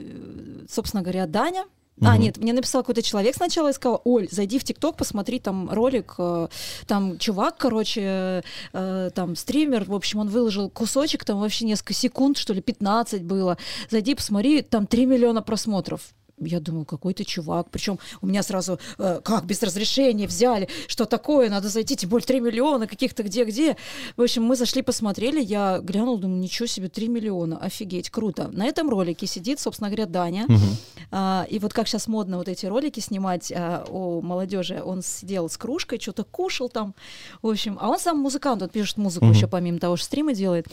собственно 0.71 1.03
говоря, 1.03 1.27
Даня. 1.27 1.65
А, 2.01 2.15
Мгм. 2.15 2.21
нет, 2.23 2.37
мне 2.39 2.53
написал 2.53 2.83
какой-то 2.83 3.03
человек 3.03 3.37
сначала 3.37 3.69
и 3.69 3.73
сказал, 3.73 4.01
Оль, 4.05 4.27
зайди 4.31 4.59
в 4.59 4.65
ТикТок, 4.65 4.97
посмотри 4.97 5.39
там 5.39 5.71
ролик, 5.71 6.15
э, 6.19 6.49
там 6.87 7.19
чувак, 7.19 7.59
короче, 7.59 8.43
э, 8.73 9.11
там 9.15 9.37
стример, 9.37 9.85
в 9.85 9.95
общем, 9.95 10.19
он 10.21 10.29
выложил 10.29 10.71
кусочек, 10.71 11.25
там 11.25 11.39
вообще 11.41 11.67
несколько 11.67 11.93
секунд, 11.95 12.39
что 12.39 12.55
ли, 12.55 12.61
15 12.63 13.23
было. 13.23 13.59
Зайди, 13.91 14.15
посмотри, 14.15 14.63
там 14.63 14.87
3 14.87 15.07
миллиона 15.07 15.43
просмотров. 15.43 16.01
Я 16.39 16.61
думаю, 16.61 16.85
какой 16.85 17.15
ты 17.15 17.25
чувак. 17.25 17.69
Причем 17.71 17.99
у 18.21 18.27
меня 18.27 18.43
сразу, 18.43 18.79
э, 18.99 19.21
как 19.23 19.45
без 19.45 19.63
разрешения 19.63 20.27
взяли, 20.27 20.69
что 20.89 21.05
такое, 21.05 21.49
надо 21.51 21.69
зайти, 21.69 21.97
тем 21.97 22.11
более 22.11 22.27
3 22.27 22.41
миллиона, 22.41 22.87
каких-то 22.87 23.23
где-где. 23.23 23.77
В 24.17 24.23
общем, 24.23 24.43
мы 24.43 24.57
зашли, 24.57 24.83
посмотрели, 24.83 25.41
я 25.41 25.79
глянула, 25.81 26.19
думаю, 26.19 26.41
ничего 26.41 26.67
себе, 26.67 26.89
3 26.89 27.09
миллиона, 27.09 27.59
офигеть, 27.59 28.11
круто. 28.11 28.49
На 28.49 28.67
этом 28.67 28.89
ролике 28.91 29.27
сидит, 29.27 29.61
собственно 29.61 29.89
говоря, 29.89 30.07
Даня. 30.07 30.45
Мгм. 30.49 30.77
А, 31.11 31.47
и 31.49 31.59
вот 31.59 31.73
как 31.73 31.87
сейчас 31.87 32.09
модно 32.09 32.39
вот 32.39 32.49
эти 32.49 32.67
ролики 32.67 33.01
снимать 33.01 33.53
а, 33.55 33.85
о 33.89 34.21
молодежи, 34.21 34.83
он 34.85 35.03
сидел 35.03 35.49
с 35.49 35.57
кружкой, 35.57 36.01
что-то 36.01 36.25
кушал 36.25 36.69
там, 36.69 36.95
в 37.43 37.49
общем, 37.49 37.79
а 37.81 37.89
он 37.89 37.99
сам 37.99 38.19
музыкант, 38.19 38.63
он 38.63 38.69
пишет 38.69 38.97
музыку 38.97 39.27
Мгм. 39.27 39.35
еще 39.35 39.47
помимо 39.47 39.79
того, 39.79 39.97
что 39.97 40.07
стримы 40.07 40.35
делает, 40.35 40.67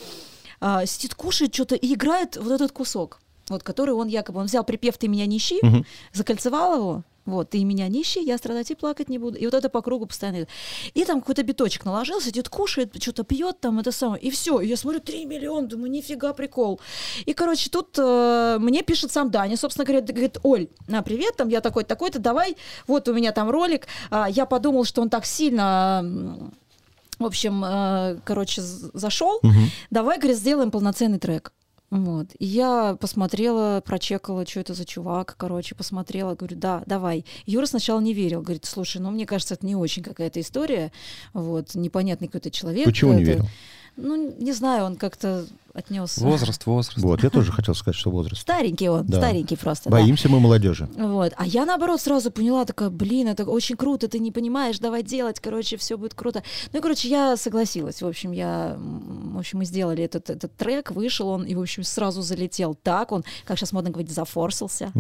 А, 0.61 0.85
сидит, 0.85 1.15
кушает 1.15 1.53
что-то 1.53 1.75
и 1.75 1.93
играет 1.93 2.35
вот 2.35 2.51
этот 2.51 2.71
кусок, 2.73 3.19
вот 3.49 3.63
который 3.63 3.93
он 3.93 4.07
якобы, 4.07 4.39
он 4.39 4.45
взял 4.45 4.63
припев 4.63 4.97
«Ты 4.97 5.07
меня 5.07 5.25
нищи», 5.25 5.59
Мгм. 5.61 5.85
закольцевал 6.13 6.75
его, 6.75 7.03
вот, 7.25 7.51
ты 7.51 7.63
меня 7.63 7.87
нищий, 7.87 8.23
я 8.23 8.37
страдать 8.37 8.71
и 8.71 8.75
плакать 8.75 9.07
не 9.09 9.19
буду. 9.19 9.37
И 9.37 9.45
вот 9.45 9.53
это 9.53 9.69
по 9.69 9.81
кругу 9.83 10.07
постоянно. 10.07 10.37
идет. 10.37 10.49
И 10.95 11.05
там 11.05 11.19
какой-то 11.19 11.43
биточек 11.43 11.85
наложился, 11.85 12.27
сидит, 12.29 12.49
кушает, 12.49 12.99
что-то 13.01 13.23
пьет 13.23 13.59
там, 13.59 13.77
это 13.77 13.91
самое. 13.91 14.19
И 14.23 14.31
все. 14.31 14.59
И 14.61 14.67
я 14.67 14.75
смотрю, 14.77 14.99
3 14.99 15.25
миллиона, 15.25 15.67
думаю, 15.67 15.91
нифига 15.91 16.33
прикол. 16.33 16.79
И, 17.27 17.33
короче, 17.33 17.69
тут 17.69 17.89
э, 17.99 18.57
мне 18.59 18.81
пишет 18.81 19.11
сам 19.11 19.29
Даня, 19.29 19.57
собственно 19.57 19.85
говоря, 19.85 20.01
говорит, 20.01 20.39
Оль, 20.41 20.69
на, 20.87 21.03
привет, 21.03 21.35
там, 21.37 21.49
я 21.49 21.61
такой-то, 21.61 21.89
такой-то, 21.89 22.17
давай, 22.17 22.55
вот 22.87 23.07
у 23.07 23.13
меня 23.13 23.31
там 23.31 23.51
ролик. 23.51 23.85
А, 24.09 24.27
я 24.27 24.45
подумал, 24.47 24.83
что 24.85 25.01
он 25.01 25.09
так 25.09 25.25
сильно... 25.25 26.03
В 27.19 27.25
общем, 27.25 27.63
э, 27.63 28.17
короче, 28.23 28.61
зашел. 28.61 29.39
Мгм. 29.43 29.69
Давай, 29.91 30.17
говорит, 30.17 30.37
сделаем 30.37 30.71
полноценный 30.71 31.19
трек. 31.19 31.51
Вот. 31.89 32.27
И 32.37 32.45
я 32.45 32.95
посмотрела, 32.99 33.81
прочекала, 33.81 34.45
что 34.45 34.59
это 34.59 34.73
за 34.73 34.85
чувак, 34.85 35.35
короче, 35.37 35.75
посмотрела, 35.75 36.35
говорю, 36.35 36.55
да, 36.55 36.83
давай. 36.85 37.25
Юра 37.45 37.65
сначала 37.65 37.99
не 37.99 38.13
верил, 38.13 38.41
говорит, 38.41 38.65
слушай, 38.65 39.01
ну, 39.01 39.09
мне 39.11 39.25
кажется, 39.25 39.55
это 39.55 39.65
не 39.65 39.75
очень 39.75 40.03
какая-то 40.03 40.39
история, 40.39 40.91
вот, 41.33 41.73
непонятный 41.73 42.27
какой-то 42.27 42.51
человек. 42.51 42.85
Почему 42.85 43.13
не 43.13 43.23
верил? 43.23 43.45
Ну, 44.01 44.35
не 44.39 44.53
знаю, 44.53 44.85
он 44.85 44.95
как-то 44.95 45.45
отнесся. 45.73 46.21
Возраст, 46.23 46.65
возраст. 46.65 46.97
Вот, 46.97 47.23
я 47.23 47.29
тоже 47.29 47.51
хотел 47.51 47.75
сказать, 47.75 47.95
что 47.97 48.09
возраст. 48.09 48.41
Старенький 48.41 48.89
он, 48.89 49.05
Да. 49.05 49.17
старенький 49.17 49.55
просто. 49.55 49.89
да. 49.89 49.97
Боимся 49.97 50.27
мы 50.27 50.39
молодежи. 50.39 50.89
Вот. 50.97 51.31
А 51.37 51.45
я, 51.45 51.65
наоборот, 51.65 52.01
сразу 52.01 52.31
поняла, 52.31 52.65
такая, 52.65 52.89
блин, 52.89 53.27
это 53.27 53.45
очень 53.45 53.77
круто, 53.77 54.07
ты 54.07 54.19
не 54.19 54.31
понимаешь, 54.31 54.79
давай 54.79 55.03
делать, 55.03 55.39
короче, 55.39 55.77
все 55.77 55.97
будет 55.97 56.15
круто. 56.15 56.43
Ну 56.73 56.79
и, 56.79 56.81
короче, 56.81 57.07
я 57.07 57.37
согласилась. 57.37 58.01
В 58.01 58.07
общем, 58.07 58.31
я, 58.31 58.75
в 58.77 59.37
общем, 59.37 59.59
мы 59.59 59.65
сделали 59.65 60.03
этот, 60.03 60.29
этот 60.29 60.55
трек, 60.57 60.91
вышел 60.91 61.29
он, 61.29 61.43
и, 61.43 61.55
в 61.55 61.61
общем, 61.61 61.83
сразу 61.83 62.21
залетел 62.23 62.75
так, 62.75 63.11
он, 63.11 63.23
как 63.45 63.57
сейчас 63.57 63.71
модно 63.71 63.91
говорить, 63.91 64.11
зафорсился. 64.11 64.91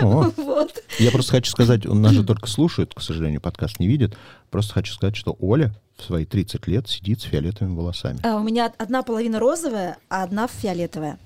О, 0.00 0.30
Вот. 0.36 0.82
Я 0.98 1.10
просто 1.10 1.32
хочу 1.32 1.50
сказать, 1.50 1.86
он 1.86 2.00
нас 2.02 2.12
же 2.12 2.24
только 2.24 2.46
слушает, 2.48 2.94
к 2.94 3.00
сожалению, 3.02 3.40
подкаст 3.40 3.80
не 3.80 3.88
видит. 3.88 4.16
Просто 4.50 4.74
хочу 4.74 4.94
сказать, 4.94 5.16
что 5.16 5.36
Оля 5.40 5.74
в 5.96 6.04
свои 6.04 6.24
30 6.24 6.66
лет 6.68 6.88
сидит 6.88 7.20
с 7.20 7.24
фиолетовыми 7.24 7.76
волосами. 7.76 8.20
А 8.22 8.36
у 8.36 8.42
меня 8.42 8.72
одна 8.78 9.02
половина 9.02 9.38
розовая, 9.38 9.98
а 10.08 10.22
одна 10.22 10.46
фиолетовая. 10.46 11.18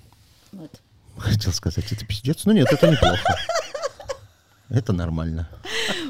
Вот. 0.52 0.80
Хотел 1.18 1.52
сказать, 1.52 1.92
это 1.92 2.06
пиздец. 2.06 2.44
Ну 2.44 2.52
нет, 2.52 2.68
это 2.70 2.90
неплохо. 2.90 3.36
Это 4.68 4.92
нормально. 4.94 5.48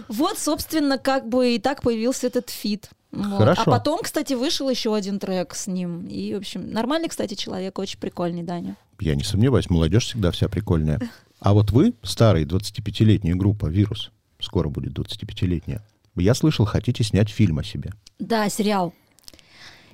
Вот, 0.09 0.39
собственно, 0.39 0.97
как 0.97 1.29
бы 1.29 1.57
и 1.57 1.59
так 1.59 1.83
появился 1.83 2.29
этот 2.29 2.49
фит. 2.51 2.91
Вот. 3.11 3.39
Хорошо. 3.39 3.63
А 3.63 3.65
потом, 3.65 4.01
кстати, 4.03 4.35
вышел 4.35 4.71
еще 4.71 4.95
один 4.95 5.19
трек 5.19 5.55
с 5.55 5.67
ним. 5.67 6.07
И, 6.07 6.35
в 6.35 6.39
общем, 6.39 6.71
нормальный, 6.71 7.09
кстати, 7.09 7.35
человек, 7.35 7.79
очень 7.79 7.99
прикольный, 7.99 8.43
Даня. 8.43 8.77
Я 9.01 9.17
не 9.17 9.25
сомневаюсь, 9.25 9.69
молодежь 9.69 10.07
всегда 10.07 10.31
вся 10.31 10.49
прикольная. 10.49 11.01
А 11.41 11.55
вот 11.55 11.73
вы, 11.73 11.95
старый 12.03 12.45
25-летняя 12.45 13.35
группа 13.35 13.67
«Вирус», 13.67 14.13
скоро 14.39 14.69
будет 14.69 14.97
25-летняя, 14.97 15.83
я 16.21 16.35
слышал, 16.35 16.65
хотите 16.67 17.05
снять 17.05 17.31
фильм 17.31 17.59
о 17.59 17.65
себе. 17.65 17.93
Да, 18.19 18.49
сериал. 18.49 18.93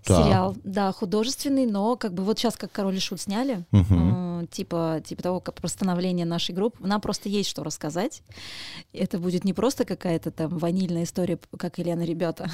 Так. 0.04 0.24
Сериал, 0.24 0.56
да, 0.64 0.92
художественный, 0.92 1.66
но 1.66 1.96
как 1.96 2.14
бы 2.14 2.22
вот 2.22 2.38
сейчас 2.38 2.56
как 2.56 2.72
Король 2.72 2.96
и 2.96 3.00
Шут 3.00 3.20
сняли, 3.20 3.64
Мгм. 3.72 4.37
Э, 4.40 4.46
типа, 4.46 5.02
типа 5.04 5.22
того, 5.22 5.40
как 5.40 5.54
про 5.56 5.68
становление 5.68 6.26
нашей 6.26 6.54
группы, 6.54 6.86
нам 6.86 7.00
просто 7.00 7.28
есть 7.28 7.48
что 7.50 7.64
рассказать. 7.64 8.22
Это 8.92 9.18
будет 9.18 9.44
не 9.44 9.52
просто 9.52 9.84
какая-то 9.84 10.30
там 10.30 10.58
ванильная 10.58 11.04
история, 11.04 11.38
как 11.56 11.78
Елена, 11.78 12.02
ребята. 12.02 12.50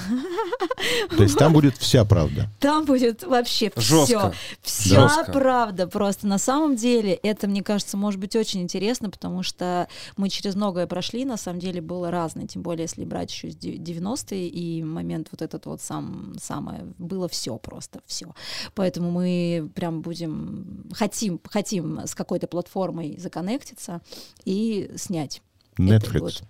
То 1.17 1.23
есть 1.23 1.37
там 1.39 1.53
будет 1.53 1.77
вся 1.77 2.05
правда. 2.05 2.49
Там 2.61 2.85
будет 2.85 3.23
вообще 3.23 3.73
все. 3.77 4.33
Вся 4.63 5.09
Жестко. 5.09 5.33
правда. 5.33 5.87
Просто 5.87 6.27
на 6.27 6.39
самом 6.39 6.77
деле 6.77 7.15
это, 7.15 7.47
мне 7.49 7.63
кажется, 7.63 7.97
может 7.97 8.21
быть 8.21 8.37
очень 8.37 8.61
интересно, 8.63 9.11
потому 9.11 9.43
что 9.43 9.89
мы 10.17 10.29
через 10.29 10.55
многое 10.55 10.87
прошли. 10.87 11.25
На 11.25 11.37
самом 11.37 11.61
деле 11.61 11.81
было 11.81 12.11
разное. 12.11 12.47
Тем 12.47 12.63
более, 12.63 12.83
если 12.83 13.05
брать 13.05 13.31
еще 13.33 13.51
с 13.51 13.57
дев- 13.57 13.81
90-е 13.81 14.49
и 14.49 14.83
момент 14.83 15.29
вот 15.31 15.43
этот 15.43 15.67
вот 15.67 15.81
сам, 15.81 16.35
самое, 16.41 16.85
было 16.99 17.29
все 17.29 17.57
просто, 17.59 18.01
все. 18.07 18.35
Поэтому 18.75 19.11
мы 19.11 19.71
прям 19.75 20.03
будем, 20.03 20.85
хотим, 20.93 21.41
хотим 21.45 21.74
с 21.81 22.15
какой-то 22.15 22.47
платформой 22.47 23.17
законнектиться 23.19 24.01
и 24.45 24.91
снять. 24.97 25.43
Netflix. 25.79 26.43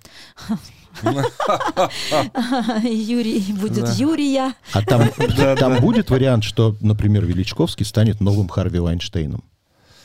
Юрий 2.84 3.52
будет 3.54 3.84
Да. 3.84 3.92
Юрия. 3.92 4.54
А 4.72 4.82
там, 4.82 5.08
там 5.58 5.80
будет 5.80 6.10
вариант, 6.10 6.44
что, 6.44 6.76
например, 6.80 7.24
Величковский 7.24 7.86
станет 7.86 8.20
новым 8.20 8.48
Харви 8.48 8.78
Вайнштейном. 8.78 9.42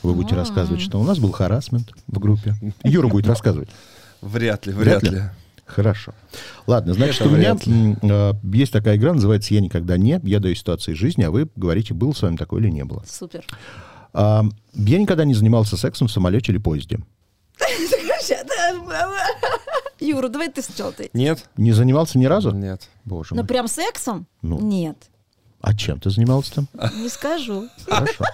Вы 0.02 0.14
будете 0.14 0.34
рассказывать, 0.34 0.80
что 0.80 0.98
у 0.98 1.04
нас 1.04 1.18
был 1.18 1.32
харасмент 1.32 1.92
в 2.06 2.18
группе. 2.18 2.54
Юра 2.82 3.08
будет 3.08 3.26
рассказывать. 3.26 3.68
Вряд 4.22 4.66
ли, 4.66 4.72
Вряд 4.72 5.02
вряд 5.02 5.12
ли. 5.12 5.18
ли. 5.18 5.24
Хорошо. 5.66 6.14
Ладно, 6.66 6.94
значит, 6.94 7.20
Это 7.20 7.30
у 7.30 7.32
меня 7.36 7.56
э, 8.02 8.32
есть 8.56 8.72
такая 8.72 8.96
игра, 8.96 9.12
называется 9.12 9.54
«Я 9.54 9.60
никогда 9.60 9.96
не». 9.96 10.18
Я 10.24 10.40
даю 10.40 10.54
ситуации 10.56 10.92
из 10.92 10.98
жизни, 10.98 11.22
а 11.22 11.30
вы 11.30 11.48
говорите, 11.54 11.94
было 11.94 12.12
с 12.12 12.22
вами 12.22 12.36
такое 12.36 12.60
или 12.62 12.70
не 12.70 12.84
было. 12.84 13.04
Супер. 13.06 13.44
А, 14.12 14.44
я 14.74 14.98
никогда 14.98 15.24
не 15.24 15.34
занимался 15.34 15.76
сексом 15.76 16.08
в 16.08 16.12
самолете 16.12 16.52
или 16.52 16.58
поезде. 16.58 16.98
Юра, 19.98 20.28
давай 20.28 20.50
ты 20.50 20.62
сначала 20.62 20.92
ты. 20.92 21.10
Нет? 21.12 21.48
Не 21.56 21.72
занимался 21.72 22.18
ни 22.18 22.24
разу? 22.24 22.52
Нет. 22.52 22.88
Боже 23.04 23.34
Ну 23.34 23.42
мой. 23.42 23.46
прям 23.48 23.68
сексом? 23.68 24.26
Ну. 24.42 24.58
Нет, 24.60 24.96
А 25.60 25.74
чем 25.76 26.00
ты 26.00 26.10
занимался 26.10 26.54
там? 26.54 26.68
не 26.96 27.08
скажу. 27.08 27.68
Хорошо. 27.86 28.24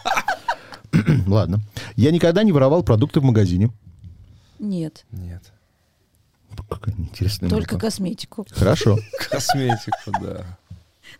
Ладно. 1.26 1.60
Я 1.96 2.12
никогда 2.12 2.42
не 2.44 2.52
воровал 2.52 2.82
продукты 2.84 3.20
в 3.20 3.24
магазине. 3.24 3.70
Нет, 4.58 5.04
Нет. 5.10 5.42
Какая 6.70 6.94
интересная 6.96 7.50
только 7.50 7.70
группа. 7.70 7.86
косметику. 7.86 8.46
Хорошо. 8.50 8.98
Косметику, 9.30 10.10
да. 10.22 10.44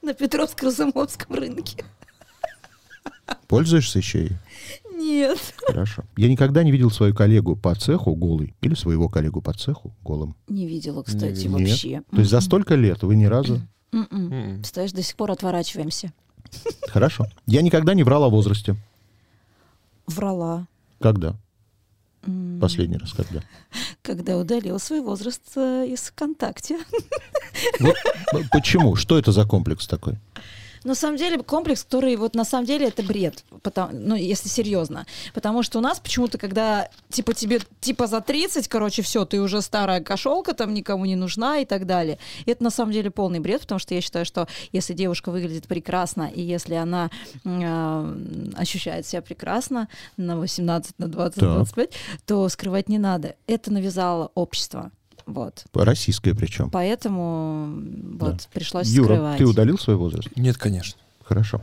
На 0.00 0.10
Петровско-Разумовском 0.14 1.36
рынке. 1.36 1.84
Пользуешься 3.48 3.98
еще 3.98 4.20
ей? 4.20 4.32
Нет. 4.92 5.38
Хорошо. 5.66 6.04
Я 6.16 6.28
никогда 6.28 6.62
не 6.62 6.72
видел 6.72 6.90
свою 6.90 7.14
коллегу 7.14 7.54
по 7.54 7.74
цеху 7.74 8.14
голой 8.14 8.54
или 8.60 8.74
своего 8.74 9.08
коллегу 9.08 9.40
по 9.40 9.52
цеху 9.52 9.92
голым. 10.02 10.34
Не 10.48 10.66
видела, 10.66 11.02
кстати, 11.02 11.46
видела. 11.46 11.58
вообще. 11.58 12.02
То 12.10 12.18
есть 12.18 12.30
за 12.30 12.40
столько 12.40 12.74
лет 12.74 13.02
вы 13.02 13.16
ни 13.16 13.26
разу... 13.26 13.60
М-м. 13.92 14.56
Представляешь, 14.56 14.92
до 14.92 15.02
сих 15.02 15.16
пор 15.16 15.30
отворачиваемся. 15.30 16.12
Хорошо. 16.88 17.26
Я 17.46 17.62
никогда 17.62 17.94
не 17.94 18.02
врал 18.02 18.24
о 18.24 18.28
возрасте. 18.28 18.76
Врала. 20.06 20.66
Когда? 21.00 21.36
Последний 22.60 22.96
раз 22.96 23.12
когда? 23.12 23.42
Когда 24.02 24.36
удалила 24.36 24.78
свой 24.78 25.00
возраст 25.00 25.42
э, 25.56 25.86
из 25.88 26.00
ВКонтакте. 26.00 26.78
Вот 27.78 27.96
почему? 28.50 28.96
Что 28.96 29.18
это 29.18 29.30
за 29.30 29.44
комплекс 29.44 29.86
такой? 29.86 30.18
На 30.86 30.94
самом 30.94 31.16
деле 31.16 31.42
комплекс, 31.42 31.82
который 31.82 32.14
вот 32.14 32.36
на 32.36 32.44
самом 32.44 32.64
деле 32.64 32.86
это 32.86 33.02
бред, 33.02 33.44
потому, 33.64 33.90
ну 33.92 34.14
если 34.14 34.48
серьезно, 34.48 35.04
потому 35.34 35.64
что 35.64 35.78
у 35.78 35.80
нас 35.80 35.98
почему-то, 35.98 36.38
когда 36.38 36.88
типа 37.10 37.34
тебе 37.34 37.60
типа 37.80 38.06
за 38.06 38.20
30, 38.20 38.68
короче, 38.68 39.02
все, 39.02 39.24
ты 39.24 39.40
уже 39.40 39.62
старая 39.62 40.00
кошелка, 40.00 40.52
там 40.54 40.72
никому 40.72 41.04
не 41.04 41.16
нужна 41.16 41.58
и 41.58 41.64
так 41.64 41.86
далее. 41.86 42.18
И 42.44 42.52
это 42.52 42.62
на 42.62 42.70
самом 42.70 42.92
деле 42.92 43.10
полный 43.10 43.40
бред, 43.40 43.62
потому 43.62 43.80
что 43.80 43.94
я 43.94 44.00
считаю, 44.00 44.24
что 44.24 44.46
если 44.70 44.94
девушка 44.94 45.32
выглядит 45.32 45.66
прекрасно 45.66 46.30
и 46.32 46.40
если 46.40 46.74
она 46.74 47.10
э, 47.44 48.52
ощущает 48.56 49.08
себя 49.08 49.22
прекрасно 49.22 49.88
на 50.16 50.36
18, 50.38 51.00
на 51.00 51.08
20, 51.08 51.40
Так. 51.40 51.54
25, 51.56 51.90
то 52.26 52.48
скрывать 52.48 52.88
не 52.88 52.98
надо. 52.98 53.34
Это 53.48 53.72
навязало 53.72 54.30
общество. 54.36 54.92
Вот. 55.26 55.64
Российское 55.74 56.34
причем. 56.34 56.70
Поэтому 56.70 57.82
вот 58.18 58.48
пришлось 58.52 58.86
Юра, 58.88 59.14
скрывать. 59.14 59.38
ты 59.38 59.44
удалил 59.44 59.78
свой 59.78 59.96
возраст? 59.96 60.28
Нет, 60.36 60.56
конечно. 60.56 60.98
Хорошо. 61.24 61.60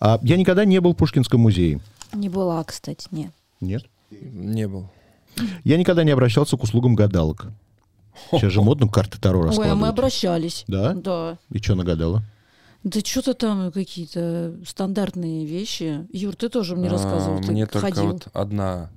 А, 0.00 0.18
я 0.22 0.36
никогда 0.36 0.64
не 0.64 0.80
был 0.80 0.92
в 0.92 0.96
Пушкинском 0.96 1.40
музее. 1.40 1.80
Не 2.12 2.28
была, 2.28 2.62
кстати, 2.64 3.06
нет. 3.12 3.30
Нет. 3.60 3.84
Не 4.10 4.66
был. 4.66 4.90
Я 5.64 5.76
никогда 5.76 6.02
не 6.02 6.10
обращался 6.10 6.56
к 6.56 6.62
услугам 6.62 6.94
гадалок. 6.96 7.48
Сейчас 8.32 8.52
же 8.52 8.62
модно 8.62 8.88
карты 8.88 9.18
Таро 9.20 9.40
Ой, 9.40 9.44
а 9.44 9.46
мы 9.46 9.48
раскладывать. 9.50 9.88
обращались. 9.90 10.64
Да? 10.66 10.94
Да. 10.94 11.38
И 11.50 11.58
что 11.58 11.74
нагадала? 11.74 12.22
Да 12.82 13.00
что-то 13.00 13.34
там 13.34 13.70
какие-то 13.72 14.54
стандартные 14.66 15.44
вещи. 15.44 16.06
Юр, 16.12 16.34
ты 16.34 16.48
тоже 16.48 16.76
мне 16.76 16.88
А, 16.88 16.92
рассказывал, 16.92 17.40
ты 17.42 17.52
Мне 17.52 17.66
только 17.66 17.88
ходил. 17.88 18.12
вот 18.12 18.28
одна 18.32 18.90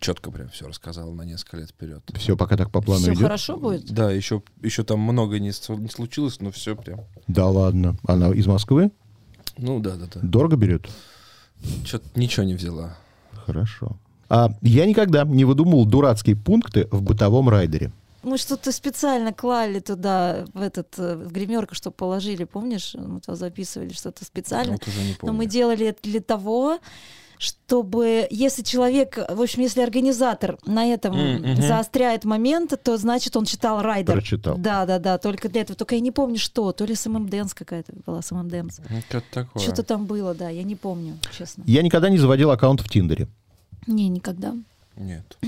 четко 0.00 0.30
прям 0.30 0.48
все 0.48 0.66
рассказала 0.68 1.12
на 1.12 1.22
несколько 1.22 1.58
лет 1.58 1.70
вперед. 1.70 2.02
Все 2.14 2.36
пока 2.36 2.56
так 2.56 2.70
по 2.70 2.80
плану 2.80 3.02
Все 3.02 3.12
идет? 3.12 3.22
хорошо 3.22 3.56
будет? 3.56 3.90
Да, 3.90 4.10
еще, 4.10 4.42
еще 4.62 4.84
там 4.84 5.00
много 5.00 5.38
не, 5.38 5.48
не 5.48 5.88
случилось, 5.88 6.40
но 6.40 6.50
все 6.50 6.76
прям. 6.76 7.00
Да 7.26 7.46
ладно. 7.46 7.96
Она 8.06 8.30
из 8.30 8.46
Москвы? 8.46 8.90
Ну 9.56 9.80
да, 9.80 9.96
да, 9.96 10.06
да. 10.12 10.20
Дорого 10.22 10.56
берет? 10.56 10.88
Что-то 11.84 12.06
ничего 12.18 12.44
не 12.44 12.54
взяла. 12.54 12.96
Хорошо. 13.46 13.98
А 14.28 14.50
я 14.62 14.86
никогда 14.86 15.24
не 15.24 15.44
выдумывал 15.44 15.86
дурацкие 15.86 16.36
пункты 16.36 16.86
в 16.90 17.02
бытовом 17.02 17.48
райдере. 17.48 17.92
Мы 18.22 18.36
что-то 18.36 18.72
специально 18.72 19.32
клали 19.32 19.78
туда, 19.78 20.44
в 20.52 20.60
этот, 20.60 20.98
э, 20.98 21.16
в 21.16 21.32
гримерку, 21.32 21.74
чтобы 21.74 21.94
положили, 21.94 22.44
помнишь? 22.44 22.94
Мы 22.94 23.20
туда 23.20 23.36
записывали 23.36 23.92
что-то 23.92 24.24
специально. 24.24 24.72
Вот 24.72 24.86
уже 24.88 25.00
не 25.02 25.10
Но 25.12 25.16
помню. 25.20 25.36
мы 25.36 25.46
делали 25.46 25.86
это 25.86 26.02
для 26.02 26.20
того, 26.20 26.78
чтобы, 27.38 28.26
если 28.30 28.62
человек, 28.62 29.16
в 29.16 29.40
общем, 29.40 29.62
если 29.62 29.80
организатор 29.80 30.58
на 30.66 30.86
этом 30.86 31.16
мгм. 31.16 31.62
заостряет 31.62 32.24
момент, 32.24 32.74
то 32.82 32.96
значит 32.96 33.36
он 33.36 33.44
читал 33.44 33.80
райдер. 33.80 34.14
Прочитал. 34.14 34.58
Да, 34.58 34.84
да, 34.86 34.98
да, 34.98 35.18
только 35.18 35.48
для 35.48 35.62
этого. 35.62 35.76
Только 35.76 35.94
я 35.94 36.00
не 36.00 36.10
помню, 36.10 36.38
что. 36.38 36.72
То 36.72 36.84
ли 36.84 36.94
M&M's 36.94 37.54
какая-то 37.54 37.92
была, 38.04 38.22
M&M's. 38.22 38.80
Ну, 38.90 39.00
Что-то 39.08 39.26
такое. 39.32 39.62
Что-то 39.62 39.82
там 39.84 40.06
было, 40.06 40.34
да, 40.34 40.48
я 40.48 40.64
не 40.64 40.74
помню, 40.74 41.16
честно. 41.36 41.62
Я 41.66 41.82
никогда 41.82 42.10
не 42.10 42.18
заводил 42.18 42.50
аккаунт 42.50 42.80
в 42.80 42.88
Тиндере. 42.88 43.28
Не, 43.86 44.08
никогда. 44.08 44.54
Нет. 44.96 45.38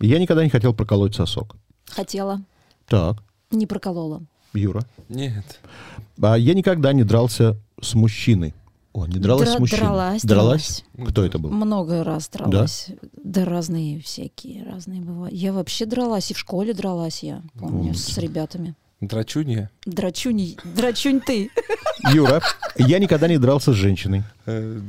Я 0.00 0.18
никогда 0.18 0.44
не 0.44 0.50
хотел 0.50 0.74
проколоть 0.74 1.14
сосок. 1.14 1.56
Хотела, 1.86 2.42
Так, 2.86 3.22
не 3.50 3.66
проколола. 3.66 4.22
Юра. 4.52 4.82
Нет. 5.08 5.60
А 6.20 6.36
я 6.36 6.54
никогда 6.54 6.92
не 6.92 7.02
дрался 7.02 7.56
с 7.80 7.94
мужчиной. 7.94 8.54
О, 8.92 9.06
не 9.06 9.18
дралась 9.18 9.48
Дра- 9.48 9.56
с 9.56 9.58
мужчиной. 9.60 9.80
дралась, 9.82 10.22
Дралась? 10.22 10.84
дралась. 10.94 11.10
Кто 11.12 11.24
это 11.24 11.38
был? 11.38 11.50
Много 11.50 12.02
раз 12.04 12.28
дралась. 12.28 12.86
Да? 13.22 13.44
разные 13.44 14.00
всякие, 14.00 14.64
разные 14.64 15.00
бывают. 15.02 15.34
Я 15.34 15.52
вообще 15.52 15.86
дралась, 15.86 16.30
и 16.30 16.34
в 16.34 16.38
школе 16.38 16.72
дралась 16.74 17.22
я, 17.22 17.42
помню, 17.58 17.94
с 17.94 18.16
ребятами. 18.18 18.74
Драчунья? 19.00 19.70
Драчунь, 19.86 20.56
драчунь 20.64 21.20
ты. 21.20 21.50
Юра, 22.12 22.42
я 22.76 22.98
никогда 22.98 23.28
не 23.28 23.38
дрался 23.38 23.72
с 23.72 23.76
женщиной. 23.76 24.24
Э, 24.46 24.80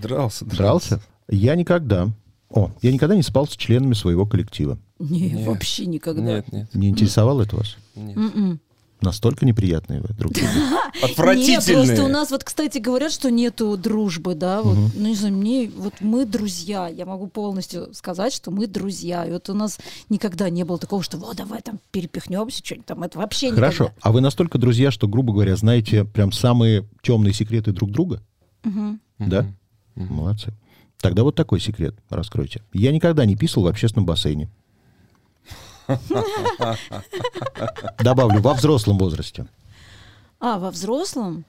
Дрался, 0.00 0.44
Дрался? 0.44 1.00
Я 1.28 1.56
никогда. 1.56 2.08
О, 2.50 2.70
я 2.82 2.92
никогда 2.92 3.16
не 3.16 3.22
спал 3.22 3.48
с 3.48 3.56
членами 3.56 3.94
своего 3.94 4.26
коллектива. 4.26 4.78
Не, 5.00 5.30
Нет. 5.30 5.46
вообще 5.48 5.86
никогда. 5.86 6.22
Нет, 6.22 6.52
нет, 6.52 6.72
Не 6.74 6.88
интересовало 6.88 7.42
это 7.42 7.56
вас? 7.56 7.76
нет. 7.96 8.16
М-м. 8.16 8.60
Настолько 9.02 9.44
неприятные 9.44 10.00
вы 10.00 10.08
друг 10.14 10.32
другу. 10.32 10.48
Нет, 10.94 11.04
Отвратительные. 11.04 11.86
просто 11.86 12.04
у 12.04 12.08
нас 12.08 12.30
вот, 12.30 12.44
кстати, 12.44 12.78
говорят, 12.78 13.12
что 13.12 13.30
нету 13.30 13.76
дружбы, 13.76 14.34
да, 14.34 14.62
вот, 14.62 14.76
ну 14.94 15.06
не 15.08 15.14
знаю, 15.14 15.34
мне, 15.34 15.70
вот 15.74 15.94
мы 16.00 16.24
друзья, 16.24 16.88
я 16.88 17.04
могу 17.04 17.26
полностью 17.26 17.92
сказать, 17.92 18.32
что 18.32 18.50
мы 18.50 18.66
друзья, 18.66 19.24
и 19.26 19.32
вот 19.32 19.50
у 19.50 19.54
нас 19.54 19.78
никогда 20.08 20.48
не 20.48 20.64
было 20.64 20.78
такого, 20.78 21.02
что 21.02 21.18
вот 21.18 21.36
давай 21.36 21.60
там 21.60 21.78
перепихнемся, 21.90 22.64
что-нибудь 22.64 22.86
там, 22.86 23.02
это 23.02 23.18
вообще 23.18 23.52
Хорошо. 23.52 23.84
никогда. 23.84 24.00
А 24.00 24.12
вы 24.12 24.20
настолько 24.22 24.56
друзья, 24.58 24.90
что, 24.90 25.06
грубо 25.08 25.34
говоря, 25.34 25.56
знаете 25.56 26.04
прям 26.04 26.32
самые 26.32 26.88
темные 27.02 27.34
секреты 27.34 27.72
друг 27.72 27.90
друга? 27.90 28.22
Мгм. 28.64 29.00
Да? 29.18 29.46
Молодцы. 29.94 30.54
Тогда 31.00 31.22
вот 31.22 31.34
такой 31.34 31.60
секрет 31.60 31.94
раскройте. 32.08 32.62
Я 32.72 32.92
никогда 32.92 33.26
не 33.26 33.36
писал 33.36 33.64
в 33.64 33.66
общественном 33.66 34.06
бассейне. 34.06 34.50
Добавлю, 37.98 38.40
во 38.40 38.54
взрослом 38.54 38.98
возрасте. 38.98 39.46
А, 40.40 40.58
во 40.58 40.70
взрослом? 40.70 41.44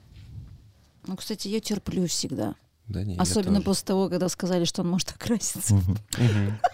Ну, 1.06 1.16
кстати, 1.16 1.48
я 1.48 1.60
терплю 1.60 2.06
всегда. 2.06 2.54
Да 2.86 3.04
нет, 3.04 3.16
я 3.16 3.22
Особенно 3.22 3.60
после 3.60 3.86
того, 3.86 4.08
когда 4.08 4.28
сказали, 4.28 4.64
что 4.64 4.82
он 4.82 4.88
может 4.90 5.10
окраситься. 5.10 5.78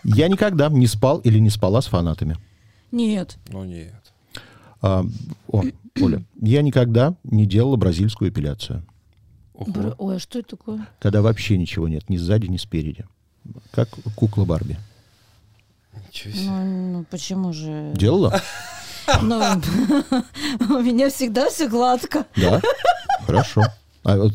Я 0.05 0.29
никогда 0.29 0.68
не 0.68 0.87
спал 0.87 1.18
или 1.18 1.38
не 1.38 1.50
спала 1.50 1.81
с 1.83 1.87
фанатами. 1.87 2.37
Нет. 2.92 3.37
Ну 3.48 3.64
нет. 3.64 3.94
А, 4.81 5.05
о, 5.48 5.62
Оля, 6.00 6.22
я 6.40 6.62
никогда 6.62 7.14
не 7.24 7.46
делала 7.46 7.77
бразильскую 7.77 8.31
эпиляцию. 8.31 8.85
Бр- 9.55 9.94
Ой, 9.98 10.16
а 10.16 10.18
что 10.18 10.38
это 10.38 10.57
такое? 10.57 10.87
Когда 11.00 11.22
вообще 11.22 11.57
ничего 11.57 11.88
нет, 11.88 12.09
ни 12.09 12.16
сзади, 12.16 12.46
ни 12.46 12.57
спереди. 12.57 13.05
Как 13.70 13.88
кукла 14.14 14.44
Барби. 14.44 14.79
Ничего 16.14 16.33
себе. 16.33 16.50
Ну, 16.50 16.92
ну, 16.92 17.05
почему 17.11 17.53
же? 17.53 17.92
Делала? 17.94 18.40
Ну, 19.20 19.37
у 20.79 20.81
меня 20.81 21.11
всегда 21.11 21.50
все 21.50 21.68
гладко. 21.68 22.24
Да. 22.37 22.62
Хорошо. 23.27 23.62
А 24.03 24.16
вот 24.16 24.33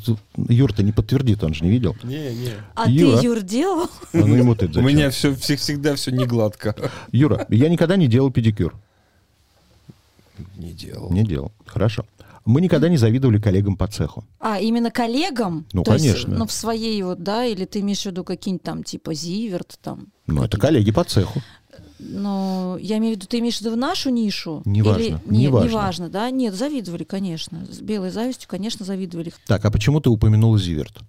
Юр-то 0.48 0.84
не 0.84 0.92
подтвердит, 0.92 1.44
он 1.44 1.56
же 1.56 1.63
не 1.63 1.72
видел. 1.72 1.96
Не, 2.04 2.36
не. 2.36 2.52
А 2.76 2.88
Юра. 2.88 3.18
ты, 3.18 3.26
Юр, 3.26 3.42
делал? 3.42 3.89
А 4.13 4.18
ну 4.18 4.36
ему 4.36 4.54
ты 4.54 4.68
У 4.68 4.82
меня 4.82 5.10
все, 5.10 5.34
всегда 5.34 5.96
все 5.96 6.12
не 6.12 6.28
гладко. 6.28 6.76
Юра, 7.12 7.48
я 7.50 7.68
никогда 7.68 7.96
не 7.96 8.08
делал 8.08 8.30
педикюр. 8.30 8.76
Не 10.56 10.72
делал. 10.72 11.12
Не 11.12 11.24
делал. 11.24 11.52
Хорошо. 11.65 12.06
Мы 12.46 12.62
никогда 12.62 12.89
не 12.89 12.98
завидовали 12.98 13.39
коллегам 13.39 13.76
по 13.76 13.88
цеху. 13.88 14.24
А, 14.39 14.60
именно 14.60 14.92
коллегам? 14.92 15.65
Ну, 15.74 15.84
То 15.84 15.94
есть, 15.94 16.06
конечно. 16.06 16.36
ну, 16.36 16.46
в 16.46 16.52
своей 16.52 17.02
вот, 17.02 17.24
да, 17.24 17.46
или 17.46 17.65
ты 17.65 17.80
имеешь 17.80 18.04
в 18.04 18.06
виду 18.06 18.24
какие-нибудь 18.24 18.63
там, 18.63 18.84
типа, 18.84 19.13
Зиверт, 19.13 19.80
там? 19.82 20.08
Ну, 20.28 20.44
это 20.44 20.58
коллеги 20.58 20.92
по 20.92 21.04
цеху. 21.04 21.42
Ну, 22.00 22.78
я 22.78 22.98
имею 22.98 23.14
в 23.14 23.18
виду, 23.18 23.28
ты 23.28 23.40
имеешь 23.40 23.58
в 23.58 23.62
виду 23.62 23.72
в 23.72 23.78
нашу 23.78 24.10
нишу? 24.10 24.62
Неважно, 24.66 25.02
Или... 25.02 25.12
Нет, 25.12 25.28
неважно. 25.28 25.70
неважно, 25.70 26.10
да? 26.10 26.30
Нет, 26.32 26.54
завидовали, 26.56 27.04
конечно. 27.04 27.68
С 27.70 27.82
белой 27.82 28.10
завистью, 28.10 28.50
конечно, 28.50 28.86
завидовали. 28.86 29.34
Так, 29.46 29.64
а 29.66 29.72
почему 29.72 30.00
ты 30.00 30.10
упомянула 30.10 30.58
Зиверт? 30.58 31.00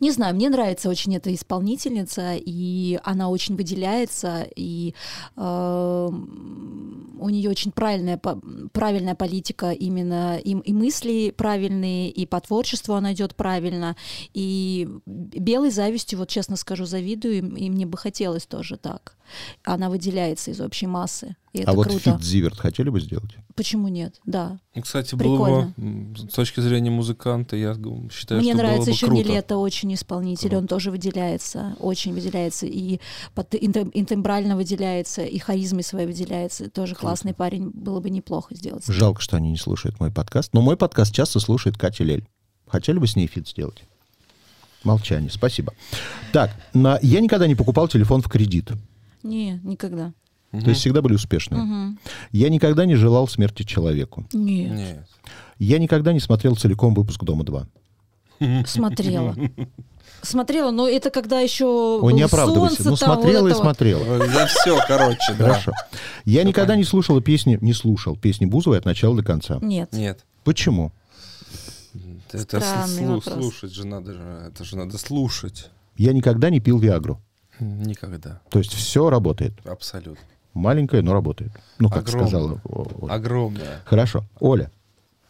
Не 0.00 0.10
знаю, 0.10 0.34
мне 0.34 0.48
нравится 0.48 0.88
очень 0.88 1.16
эта 1.16 1.34
исполнительница, 1.34 2.34
и 2.34 2.98
она 3.04 3.28
очень 3.28 3.56
выделяется, 3.56 4.46
и 4.56 4.94
э, 5.36 6.08
у 6.10 7.28
нее 7.28 7.50
очень 7.50 7.72
правильная, 7.72 8.20
правильная 8.72 9.14
политика 9.14 9.72
именно 9.72 10.38
и, 10.38 10.52
и 10.52 10.72
мысли 10.72 11.32
правильные, 11.36 12.10
и 12.10 12.26
по 12.26 12.40
творчеству 12.40 12.94
она 12.94 13.12
идет 13.12 13.34
правильно, 13.34 13.96
и 14.32 14.88
белой 15.06 15.70
завистью, 15.70 16.18
вот 16.18 16.28
честно 16.28 16.56
скажу, 16.56 16.84
завидую, 16.86 17.34
и, 17.34 17.64
и 17.64 17.70
мне 17.70 17.86
бы 17.86 17.96
хотелось 17.96 18.46
тоже 18.46 18.76
так. 18.76 19.16
Она 19.64 19.88
выделяется 19.88 20.50
из 20.50 20.60
общей 20.60 20.86
массы, 20.86 21.36
и 21.54 21.60
это 21.60 21.70
а 21.70 21.74
вот 21.74 21.86
круто. 21.86 22.00
фит 22.00 22.22
Зиверт 22.22 22.58
хотели 22.58 22.90
бы 22.90 23.00
сделать? 23.00 23.36
Почему 23.54 23.86
нет? 23.86 24.20
Да. 24.26 24.58
Ну, 24.74 24.82
Кстати, 24.82 25.14
было 25.14 25.36
бы, 25.36 25.72
Прикольно. 25.76 26.16
с 26.16 26.34
точки 26.34 26.60
зрения 26.60 26.90
музыканта, 26.90 27.56
я 27.56 27.74
считаю, 28.12 28.40
Мне 28.40 28.52
что 28.52 28.58
нравится 28.58 28.80
было 28.80 28.84
бы 28.86 28.90
еще 28.90 29.06
круто. 29.06 29.28
Нилетто, 29.28 29.56
очень 29.64 29.92
исполнитель, 29.94 30.50
Круто. 30.50 30.58
он 30.58 30.66
тоже 30.68 30.90
выделяется, 30.90 31.76
очень 31.80 32.14
выделяется, 32.14 32.66
и 32.66 33.00
под- 33.34 33.54
интем- 33.54 33.90
интембрально 33.92 34.56
выделяется, 34.56 35.22
и 35.24 35.38
харизмой 35.38 35.82
своей 35.82 36.06
выделяется. 36.06 36.70
Тоже 36.70 36.94
классный 36.94 37.34
парень, 37.34 37.70
было 37.70 38.00
бы 38.00 38.10
неплохо 38.10 38.54
сделать. 38.54 38.84
Жалко, 38.86 39.20
что 39.20 39.36
они 39.36 39.50
не 39.50 39.56
слушают 39.58 39.98
мой 40.00 40.10
подкаст. 40.12 40.52
Но 40.54 40.62
мой 40.62 40.76
подкаст 40.76 41.12
часто 41.14 41.40
слушает 41.40 41.76
Катя 41.76 42.04
Лель. 42.04 42.24
Хотели 42.66 42.98
бы 42.98 43.06
с 43.06 43.16
ней 43.16 43.26
фит 43.26 43.48
сделать? 43.48 43.82
Молчание, 44.84 45.30
спасибо. 45.30 45.72
Так, 46.32 46.50
на... 46.74 46.98
я 47.02 47.20
никогда 47.20 47.46
не 47.46 47.54
покупал 47.54 47.88
телефон 47.88 48.20
в 48.20 48.28
кредит. 48.28 48.70
Не, 49.22 49.60
никогда. 49.64 50.12
То 50.50 50.68
есть 50.68 50.80
всегда 50.80 51.02
были 51.02 51.14
успешные. 51.14 51.60
Мгм. 51.60 51.98
Я 52.30 52.48
никогда 52.48 52.84
не 52.86 52.94
желал 52.94 53.26
смерти 53.26 53.64
человеку. 53.64 54.24
Нет, 54.32 54.72
Нет. 54.72 55.08
Я 55.58 55.78
никогда 55.78 56.12
не 56.12 56.20
смотрел 56.20 56.54
целиком 56.54 56.94
выпуск 56.94 57.24
«Дома-2». 57.24 57.66
Смотрела. 58.66 59.34
Смотрела, 60.22 60.70
но 60.70 60.88
это 60.88 61.10
когда 61.10 61.40
еще 61.40 61.66
Ой, 62.00 62.12
не 62.14 62.22
оправдывайся. 62.22 62.82
солнце, 62.82 62.90
Ну, 62.90 62.96
там, 62.96 63.08
вот 63.16 63.22
смотрела 63.24 63.46
и 63.48 63.52
вот. 63.52 63.60
смотрела. 63.60 64.26
За 64.26 64.46
все, 64.46 64.78
короче, 64.88 65.34
да. 65.38 65.44
Хорошо. 65.48 65.72
Я 66.24 66.44
никогда 66.44 66.76
не 66.76 66.84
слушала 66.84 67.20
песни, 67.20 67.58
не 67.60 67.74
слушал 67.74 68.16
песни 68.16 68.46
Бузовой 68.46 68.78
от 68.78 68.86
начала 68.86 69.14
до 69.16 69.22
конца. 69.22 69.58
Нет. 69.60 69.92
Нет. 69.92 70.24
Почему? 70.44 70.92
Это 72.32 72.56
слу- 72.86 73.22
слушать 73.22 73.72
же 73.72 73.86
надо. 73.86 74.12
Это 74.48 74.64
же 74.64 74.76
надо 74.76 74.98
слушать. 74.98 75.70
Я 75.96 76.12
никогда 76.12 76.50
не 76.50 76.58
пил 76.60 76.78
Виагру. 76.78 77.20
Никогда. 77.60 78.40
То 78.50 78.58
есть 78.58 78.72
все 78.72 79.10
работает. 79.10 79.52
Абсолютно. 79.64 80.24
Маленькое, 80.54 81.02
но 81.02 81.12
работает. 81.12 81.52
Ну, 81.78 81.88
как 81.90 82.08
Огромное. 82.08 82.26
сказала 82.28 82.60
Оля. 82.64 83.12
Огромное. 83.12 83.80
Хорошо. 83.84 84.24
Оля, 84.40 84.70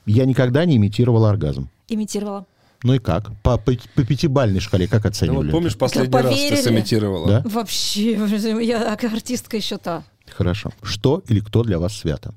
я 0.07 0.25
никогда 0.25 0.65
не 0.65 0.77
имитировал 0.77 1.25
оргазм. 1.27 1.69
Имитировала. 1.89 2.47
Ну 2.85 2.93
и 2.95 2.99
как? 2.99 3.33
По, 3.43 3.57
по, 3.57 3.73
по 3.95 4.05
пятибалльной 4.05 4.61
шкале 4.61 4.87
как 4.87 5.05
Ну, 5.05 5.09
оценивали? 5.11 5.47
вот 5.47 5.53
помнишь, 5.53 5.71
это? 5.73 5.79
последний 5.81 6.13
раз 6.15 6.25
поверили? 6.25 6.57
ты 6.57 6.63
сымитировала? 6.63 7.29
Да? 7.29 7.43
Вообще, 7.49 8.13
я 8.65 8.93
артистка 8.93 9.57
еще 9.57 9.79
та. 9.79 10.05
Хорошо. 10.29 10.71
Что 10.83 11.23
или 11.29 11.41
кто 11.41 11.63
для 11.65 11.79
вас 11.79 11.97
свято? 11.97 12.35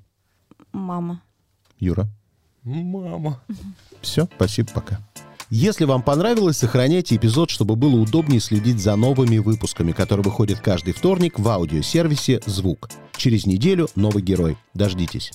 Мама. 0.72 1.22
Юра? 1.80 2.08
Мама. 2.64 3.42
Все, 4.02 4.28
спасибо, 4.36 4.70
пока. 4.74 5.00
Если 5.50 5.86
вам 5.86 6.02
понравилось, 6.02 6.58
сохраняйте 6.58 7.16
эпизод, 7.16 7.50
чтобы 7.50 7.76
было 7.76 7.96
удобнее 7.96 8.40
следить 8.40 8.80
за 8.82 8.96
новыми 8.96 9.38
выпусками, 9.38 9.92
которые 9.92 10.24
выходят 10.24 10.60
каждый 10.60 10.94
вторник 10.94 11.40
в 11.40 11.48
аудиосервисе 11.48 12.42
«Звук». 12.46 12.90
Через 13.16 13.46
неделю 13.46 13.88
новый 13.96 14.22
герой. 14.24 14.58
Дождитесь. 14.74 15.32